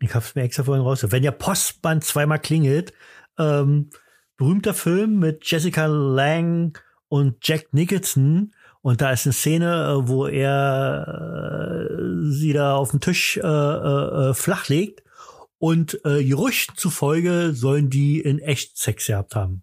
[0.00, 1.06] Ich hab's mir extra vorhin raus.
[1.10, 2.92] Wenn der Postband zweimal klingelt,
[3.38, 3.90] ähm,
[4.36, 8.52] berühmter Film mit Jessica Lang und Jack Nicholson.
[8.80, 13.40] Und da ist eine Szene, äh, wo er äh, sie da auf den Tisch äh,
[13.46, 15.04] äh, äh, flachlegt.
[15.62, 19.62] Und äh, Gerüchten zufolge sollen die in echt Sex gehabt haben.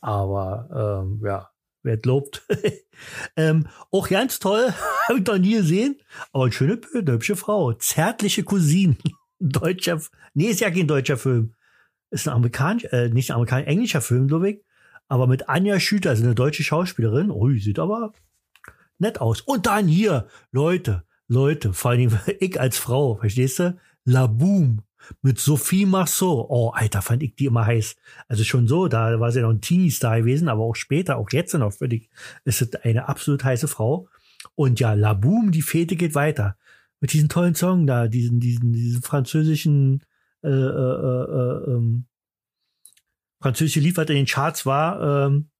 [0.00, 1.50] Aber ähm, ja,
[1.84, 2.44] wer lobt.
[3.36, 4.74] ähm, auch ganz toll,
[5.08, 6.00] habe ich noch nie gesehen.
[6.32, 7.72] Aber eine schöne, eine hübsche Frau.
[7.74, 8.96] Zärtliche Cousine.
[9.38, 10.02] Deutscher,
[10.34, 11.54] nee, ist ja kein deutscher Film.
[12.10, 14.64] Ist ein amerikanisch, äh, nicht ein amerikanisch, englischer Film, glaube ich.
[15.06, 18.12] Aber mit Anja Schüter, also eine deutsche Schauspielerin, die sieht aber
[18.98, 19.42] nett aus.
[19.42, 23.78] Und dann hier, Leute, Leute, vor allem ich als Frau, verstehst du?
[24.04, 24.82] La Boom.
[25.22, 26.46] Mit Sophie Marceau.
[26.48, 27.96] Oh, Alter, fand ich die immer heiß.
[28.28, 31.54] Also schon so, da war sie noch ein Teenie-Star gewesen, aber auch später, auch jetzt
[31.54, 32.10] noch völlig,
[32.44, 34.08] ist es eine absolut heiße Frau.
[34.54, 36.56] Und ja, La Boom, die Fete geht weiter.
[37.00, 40.04] Mit diesem tollen Song da, diesen, diesen, diesen französischen,
[40.42, 42.06] äh, äh, äh, ähm,
[43.40, 45.50] französische Lied, in den Charts war, ähm,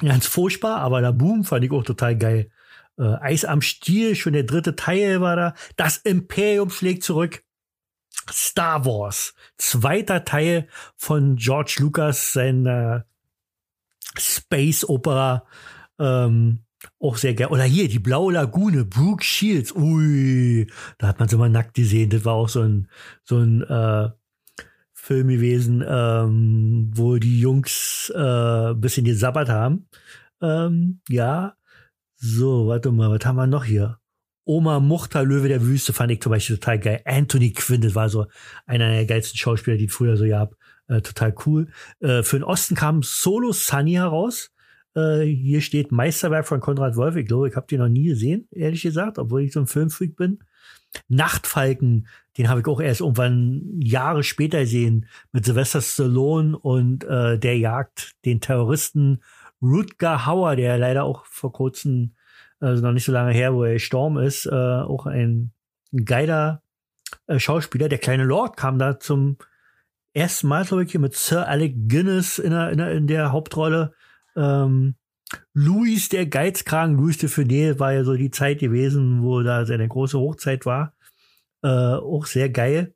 [0.00, 2.50] ganz furchtbar, aber La Boom fand ich auch total geil.
[2.98, 5.54] Äh, Eis am Stiel, schon der dritte Teil war da.
[5.76, 7.42] Das Imperium schlägt zurück.
[8.30, 13.06] Star Wars, zweiter Teil von George Lucas, seiner
[14.18, 15.46] Space Opera.
[15.98, 16.60] Ähm,
[17.00, 17.48] auch sehr geil.
[17.48, 19.74] Oder hier, die Blaue Lagune, Brooke Shields.
[19.74, 20.66] Ui,
[20.98, 22.10] da hat man sie mal nackt gesehen.
[22.10, 22.88] Das war auch so ein,
[23.24, 24.10] so ein äh,
[24.92, 29.88] Film gewesen, ähm, wo die Jungs äh, bisschen gesabbert haben.
[30.40, 31.56] Ähm, ja.
[32.16, 33.98] So, warte mal, was haben wir noch hier?
[34.46, 37.00] Oma Muchta, Löwe der Wüste, fand ich zum Beispiel total geil.
[37.04, 38.26] Anthony Quinn, das war so
[38.64, 40.54] einer der geilsten Schauspieler, die ich früher so gab.
[40.86, 41.66] Äh, total cool.
[41.98, 44.52] Äh, für den Osten kam Solo Sunny heraus.
[44.94, 47.16] Äh, hier steht Meisterwerk von Konrad Wolf.
[47.16, 50.14] Ich glaube, ich habe die noch nie gesehen, ehrlich gesagt, obwohl ich so ein Filmfreak
[50.14, 50.38] bin.
[51.08, 52.06] Nachtfalken,
[52.38, 57.58] den habe ich auch erst irgendwann Jahre später gesehen, mit Sylvester Stallone und äh, der
[57.58, 59.22] jagt den Terroristen
[59.60, 62.14] Rutger Hauer, der leider auch vor kurzem
[62.60, 65.52] also noch nicht so lange her, wo er gestorben ist, äh, auch ein,
[66.04, 66.62] geiler
[67.26, 67.88] äh, Schauspieler.
[67.88, 69.38] Der kleine Lord kam da zum
[70.12, 73.32] ersten Mal, glaube ich, hier mit Sir Alec Guinness in der, in der, in der
[73.32, 73.94] Hauptrolle.
[74.34, 74.96] Ähm,
[75.54, 79.88] Louis der Geizkragen, Louis de Funès war ja so die Zeit gewesen, wo da seine
[79.88, 80.94] große Hochzeit war.
[81.62, 82.94] Äh, auch sehr geil.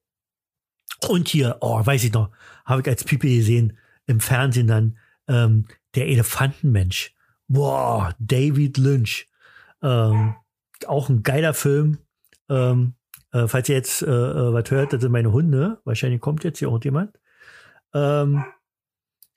[1.09, 2.31] Und hier, oh, weiß ich noch,
[2.65, 4.99] habe ich als Pipe gesehen, im Fernsehen dann,
[5.29, 7.15] ähm, der Elefantenmensch.
[7.49, 9.30] Boah, David Lynch.
[9.83, 10.35] Ähm,
[10.87, 11.99] auch ein geiler Film.
[12.49, 12.95] Ähm,
[13.33, 15.81] äh, falls ihr jetzt äh, äh, was hört, das sind meine Hunde.
[15.85, 17.19] Wahrscheinlich kommt jetzt hier irgendjemand.
[17.95, 18.45] Ähm,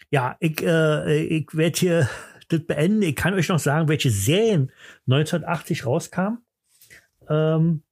[0.10, 2.10] ja, ich, äh, ich werde hier
[2.50, 3.02] das beenden.
[3.02, 4.72] Ich kann euch noch sagen, welche Serien
[5.08, 6.40] 1980 rauskamen.
[7.30, 7.84] Ähm,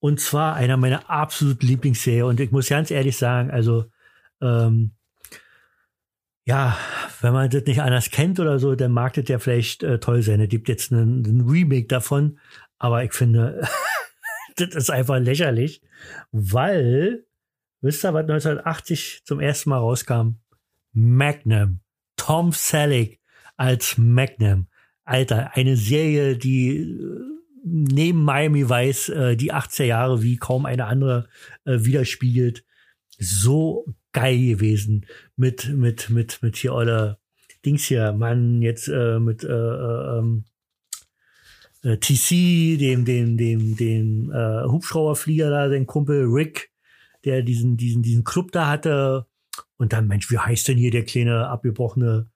[0.00, 2.24] und zwar einer meiner absoluten Lieblingsserien.
[2.24, 3.86] Und ich muss ganz ehrlich sagen, also
[4.40, 4.92] ähm,
[6.44, 6.78] ja,
[7.20, 10.22] wenn man das nicht anders kennt oder so, dann mag das ja vielleicht äh, toll
[10.22, 10.40] sein.
[10.40, 12.38] Es gibt jetzt einen, einen Remake davon,
[12.78, 13.66] aber ich finde,
[14.56, 15.82] das ist einfach lächerlich,
[16.30, 17.24] weil,
[17.80, 20.36] wisst ihr, was 1980 zum ersten Mal rauskam?
[20.92, 21.80] Magnum.
[22.16, 23.20] Tom Selleck
[23.56, 24.66] als Magnum.
[25.04, 30.86] Alter, eine Serie, die äh, neben Miami Vice äh, die 80er Jahre wie kaum eine
[30.86, 31.28] andere
[31.64, 32.64] äh, widerspiegelt.
[33.18, 35.06] So geil gewesen
[35.36, 37.18] mit, mit, mit, mit hier oder
[37.64, 40.44] Dings hier, Mann, jetzt äh, mit äh, äh, ähm,
[41.82, 46.70] äh, TC, dem, dem, dem, dem äh, Hubschrauberflieger da, den Kumpel Rick,
[47.24, 49.26] der diesen, diesen, diesen Club da hatte.
[49.76, 52.30] Und dann, Mensch, wie heißt denn hier der kleine abgebrochene,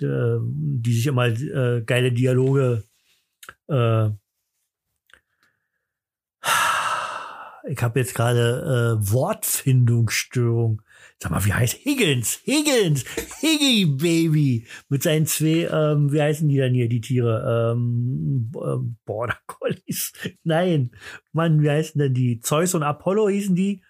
[0.00, 2.84] äh, die sich immer äh, geile Dialoge
[3.68, 4.10] äh,
[7.68, 10.82] ich habe jetzt gerade äh, Wortfindungsstörung.
[11.18, 12.40] Sag mal, wie heißt Higgins?
[12.44, 13.04] Higgins!
[13.40, 14.66] Higgy Baby!
[14.90, 17.72] Mit seinen zwei, ähm, wie heißen die dann hier, die Tiere?
[17.74, 20.12] Ähm, ähm, Border Collies.
[20.44, 20.90] Nein.
[21.32, 22.40] Mann, wie heißen denn die?
[22.40, 23.82] Zeus und Apollo hießen die.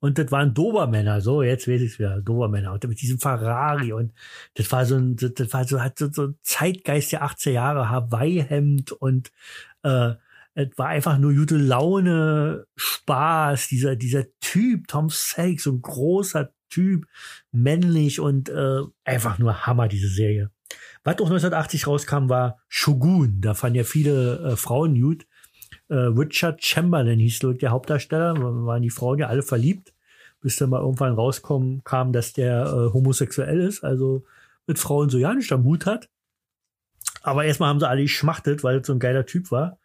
[0.00, 2.72] Und das waren Dobermänner, so, jetzt weiß ich wieder, Dobermänner.
[2.72, 4.14] Und mit diesem Ferrari und
[4.54, 8.92] das war so ein, das, war so, hat so, so Zeitgeist der 80er Jahre, Hawaii-Hemd
[8.92, 9.30] und
[9.82, 10.14] äh,
[10.54, 16.50] es war einfach nur gute Laune, Spaß, dieser, dieser Typ, Tom Selleck, so ein großer
[16.70, 17.06] Typ,
[17.52, 20.50] männlich und äh, einfach nur Hammer, diese Serie.
[21.04, 23.40] Was auch 1980 rauskam, war Shogun.
[23.40, 25.26] Da fanden ja viele äh, Frauen gut.
[25.88, 29.92] Äh, Richard Chamberlain hieß der Hauptdarsteller, waren die Frauen ja alle verliebt,
[30.40, 34.24] bis dann mal irgendwann rauskommen kam, dass der äh, homosexuell ist, also
[34.66, 36.08] mit Frauen so ja nicht am Hut hat.
[37.22, 39.79] Aber erstmal haben sie alle geschmachtet, weil es so ein geiler Typ war.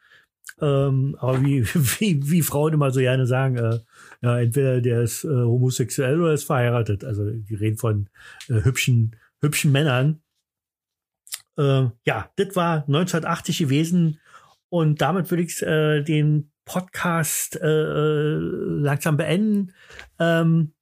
[0.61, 1.65] Ähm, aber wie,
[1.99, 3.79] wie, wie Frauen immer so gerne sagen, äh,
[4.21, 7.03] ja, entweder der ist äh, homosexuell oder ist verheiratet.
[7.03, 8.09] Also die reden von
[8.47, 10.21] äh, hübschen, hübschen Männern.
[11.57, 14.19] Äh, ja, das war 1980 gewesen
[14.69, 19.73] und damit würde ich äh, den Podcast äh, äh, langsam beenden.
[20.19, 20.73] Ähm,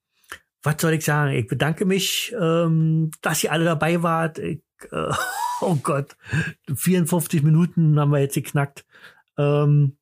[0.64, 1.34] was soll ich sagen?
[1.34, 4.40] Ich bedanke mich, ähm, dass ihr alle dabei wart.
[4.40, 4.64] Ich,
[5.62, 6.16] oh Gott,
[6.74, 8.86] 54 Minuten haben wir jetzt geknackt.
[9.38, 9.98] Ähm,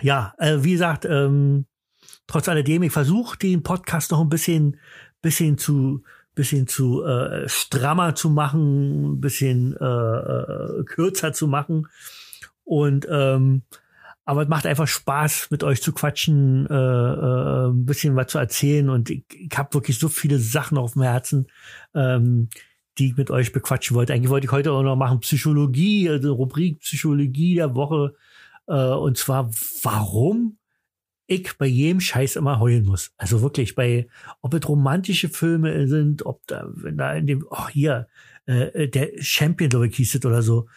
[0.00, 1.66] ja, äh, wie gesagt, ähm,
[2.26, 4.78] trotz alledem, ich versuche den Podcast noch ein bisschen,
[5.22, 6.02] bisschen zu,
[6.34, 11.88] bisschen zu äh, strammer zu machen, ein bisschen äh, äh, kürzer zu machen.
[12.64, 13.62] Und ähm,
[14.24, 18.38] aber es macht einfach Spaß, mit euch zu quatschen, äh, äh, ein bisschen was zu
[18.38, 18.88] erzählen.
[18.88, 21.48] Und ich, ich habe wirklich so viele Sachen auf dem Herzen,
[21.94, 22.48] ähm,
[23.00, 24.12] die ich mit euch bequatschen wollte.
[24.12, 28.14] Eigentlich wollte ich heute auch noch machen Psychologie, also Rubrik Psychologie der Woche.
[28.68, 29.50] Äh, und zwar,
[29.82, 30.58] warum
[31.26, 33.12] ich bei jedem Scheiß immer heulen muss.
[33.16, 34.08] Also wirklich bei,
[34.42, 38.08] ob es romantische Filme sind, ob da, wenn da in dem, oh hier,
[38.46, 40.68] äh, der Champion, glaube ich, hieß es oder so,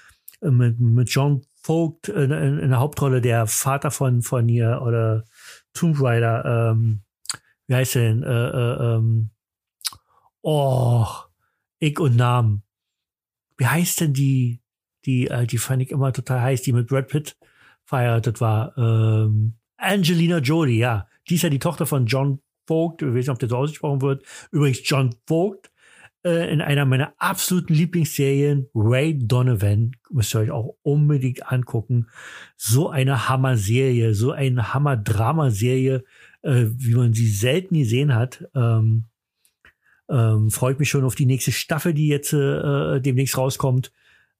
[0.41, 4.81] äh, mit, mit John Vogt in, in, in, der Hauptrolle, der Vater von, von ihr
[4.85, 5.23] oder
[5.73, 7.01] Tomb Raider, ähm,
[7.67, 8.23] wie heißt der denn?
[8.23, 9.29] Äh, äh, ähm,
[10.41, 11.07] oh,
[11.83, 12.63] ich und Namen.
[13.57, 14.61] Wie heißt denn die,
[15.05, 17.37] die, äh, die fand ich immer total heiß, die mit Brad Pitt
[17.83, 18.77] verheiratet war.
[18.77, 21.07] Ähm, Angelina Jolie, ja.
[21.29, 24.01] Die ist ja die Tochter von John Vogt, ich weiß nicht, ob das so ausgesprochen
[24.01, 24.23] wird.
[24.51, 25.71] Übrigens, John Vogt
[26.23, 32.07] äh, in einer meiner absoluten Lieblingsserien, Ray Donovan, müsst ihr euch auch unbedingt angucken.
[32.55, 36.05] So eine Hammer-Serie, so eine Hammer-Drama-Serie,
[36.43, 38.45] äh, wie man sie selten gesehen hat.
[38.55, 39.05] Ähm,
[40.09, 43.91] ähm, freut mich schon auf die nächste Staffel, die jetzt äh, demnächst rauskommt.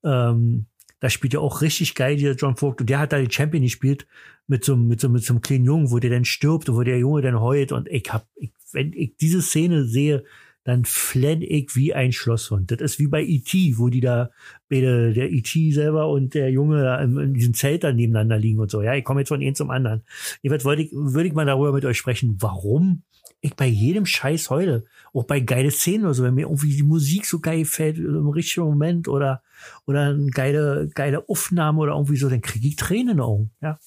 [0.04, 0.66] Ähm,
[1.00, 2.82] da spielt er auch richtig geil, dieser John Vogt.
[2.82, 4.08] Und der hat da den Champion gespielt
[4.48, 6.84] mit so, mit so, mit so einem kleinen Jungen, wo der dann stirbt und wo
[6.84, 7.72] der Junge dann heult.
[7.72, 10.24] Und ich hab, ich, wenn ich diese Szene sehe,
[10.64, 12.72] dann flenn ich wie ein Schlosshund.
[12.72, 14.30] Das ist wie bei E.T., wo die da,
[14.70, 15.72] beide, der E.T.
[15.72, 18.82] selber und der Junge da in, in diesem Zelt dann nebeneinander liegen und so.
[18.82, 20.04] Ja, ich komme jetzt von einem zum anderen.
[20.42, 23.04] Jedenfalls wollte ich, würde ich mal darüber mit euch sprechen, warum
[23.44, 24.86] ich bei jedem Scheiß heule.
[25.14, 28.30] Auch bei geile Szenen oder so, wenn mir irgendwie die Musik so geil fällt im
[28.30, 29.44] richtigen Moment oder,
[29.86, 33.52] oder eine geile, geile Aufnahme oder irgendwie so, dann kriege ich Tränen in den Augen,
[33.62, 33.78] ja.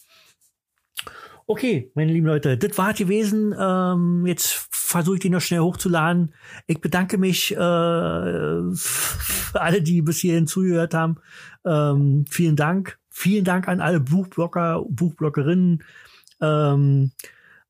[1.48, 3.54] Okay, meine lieben Leute, das war gewesen.
[3.58, 6.34] Ähm, jetzt versuche ich den noch schnell hochzuladen.
[6.66, 11.18] Ich bedanke mich äh, für alle, die bis hierhin zugehört haben.
[11.64, 12.98] Ähm, vielen Dank.
[13.10, 15.84] Vielen Dank an alle Buchblocker, Buchblockerinnen.
[16.40, 17.12] Ähm,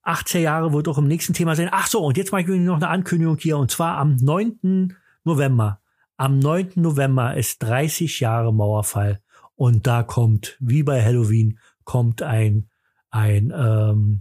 [0.06, 1.68] 18 Jahre wird auch im nächsten Thema sein.
[1.70, 3.58] Ach so, und jetzt mache ich noch eine Ankündigung hier.
[3.58, 4.94] Und zwar am 9.
[5.24, 5.80] November.
[6.16, 6.72] Am 9.
[6.76, 9.20] November ist 30 Jahre Mauerfall.
[9.54, 12.68] Und da kommt, wie bei Halloween, kommt ein
[13.16, 14.20] ein, ähm,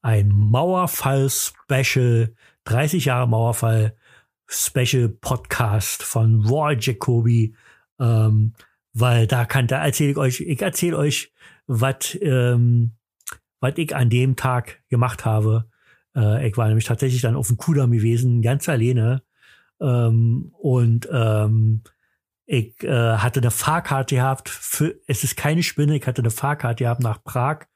[0.00, 2.34] ein Mauerfall-Special,
[2.64, 7.56] 30 Jahre Mauerfall-Special-Podcast von Roy Jacoby,
[7.98, 8.52] ähm,
[8.92, 11.32] weil da kann, da erzähle ich euch, ich erzähle euch,
[11.66, 12.92] was ähm,
[13.62, 15.70] was ich an dem Tag gemacht habe.
[16.14, 19.22] Äh, ich war nämlich tatsächlich dann auf dem Kudamm gewesen, ganz alleine.
[19.80, 21.82] Ähm, und ähm,
[22.44, 24.50] ich äh, hatte eine Fahrkarte gehabt.
[24.50, 25.96] Für, es ist keine Spinne.
[25.96, 27.66] Ich hatte eine Fahrkarte gehabt nach Prag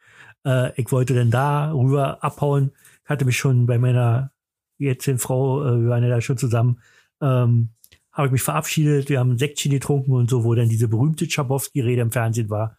[0.46, 2.72] äh, ich wollte dann da rüber abhauen,
[3.04, 4.30] hatte mich schon bei meiner
[4.78, 6.80] jetzigen Frau, äh, wir waren ja da schon zusammen,
[7.20, 7.70] ähm,
[8.12, 11.28] habe ich mich verabschiedet, wir haben ein Säckchen getrunken und so, wo dann diese berühmte
[11.28, 12.78] Schabowski-Rede im Fernsehen war.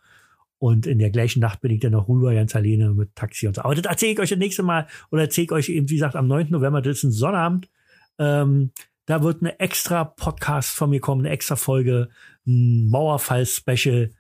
[0.60, 3.56] Und in der gleichen Nacht bin ich dann noch rüber, ganz alleine mit Taxi und
[3.56, 3.62] so.
[3.62, 6.16] Aber das erzähle ich euch das nächste Mal oder erzähle ich euch eben, wie gesagt,
[6.16, 6.50] am 9.
[6.50, 7.70] November, das ist ein Sonnabend.
[8.18, 8.72] Ähm,
[9.06, 12.10] da wird eine extra Podcast von mir kommen, eine extra Folge,
[12.46, 14.12] ein Mauerfall-Special.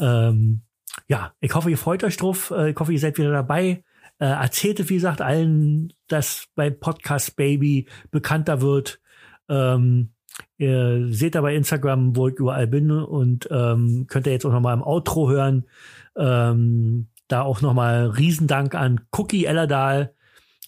[0.00, 0.62] Ähm,
[1.08, 2.50] ja, ich hoffe, ihr freut euch drauf.
[2.50, 3.84] Äh, ich hoffe, ihr seid wieder dabei.
[4.18, 9.00] Äh, erzählt, wie gesagt, allen, dass bei Podcast Baby bekannter wird.
[9.48, 10.12] Ähm,
[10.58, 14.52] ihr seht da bei Instagram, wo ich überall bin und ähm, könnt ihr jetzt auch
[14.52, 15.64] nochmal im Outro hören.
[16.16, 20.14] Ähm, da auch nochmal Riesendank an Cookie Ellerdahl,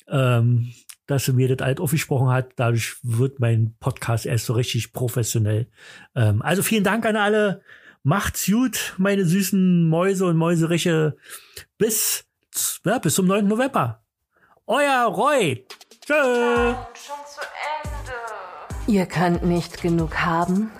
[0.08, 0.72] ähm,
[1.06, 2.52] dass sie mir das alt aufgesprochen hat.
[2.56, 5.68] Dadurch wird mein Podcast erst so richtig professionell.
[6.14, 7.62] Ähm, also vielen Dank an alle.
[8.02, 11.16] Macht's gut, meine süßen Mäuse und Mäuseriche.
[11.78, 12.24] Bis,
[12.84, 13.46] ja, bis zum 9.
[13.46, 14.02] November.
[14.66, 15.66] Euer Roy.
[16.06, 16.74] Tschö.
[18.86, 20.70] Ihr könnt nicht genug haben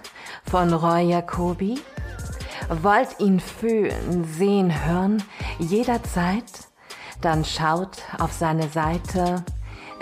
[0.51, 1.81] von Roy Jacobi?
[2.69, 5.23] Wollt ihn fühlen, sehen, hören,
[5.59, 6.45] jederzeit?
[7.23, 9.43] Dann schaut auf seine Seite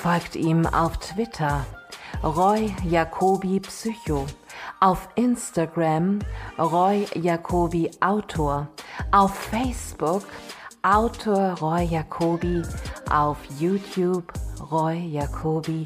[0.02, 1.64] Folgt ihm auf Twitter
[2.24, 4.26] Roy Jacobi Psycho,
[4.80, 6.18] auf Instagram
[6.58, 8.66] Roy Jacobi Autor,
[9.12, 10.24] auf Facebook
[10.86, 12.62] Autor Roy Jacobi,
[13.10, 14.32] auf YouTube
[14.70, 15.82] Roy Jacobi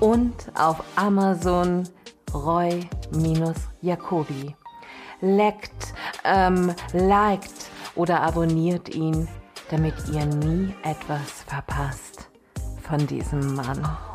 [0.00, 1.88] und auf Amazon
[2.34, 2.96] Roy-Jacobi.
[5.20, 5.94] Leckt,
[6.24, 9.28] ähm, liked oder abonniert ihn,
[9.70, 12.28] damit ihr nie etwas verpasst
[12.82, 14.09] von diesem Mann.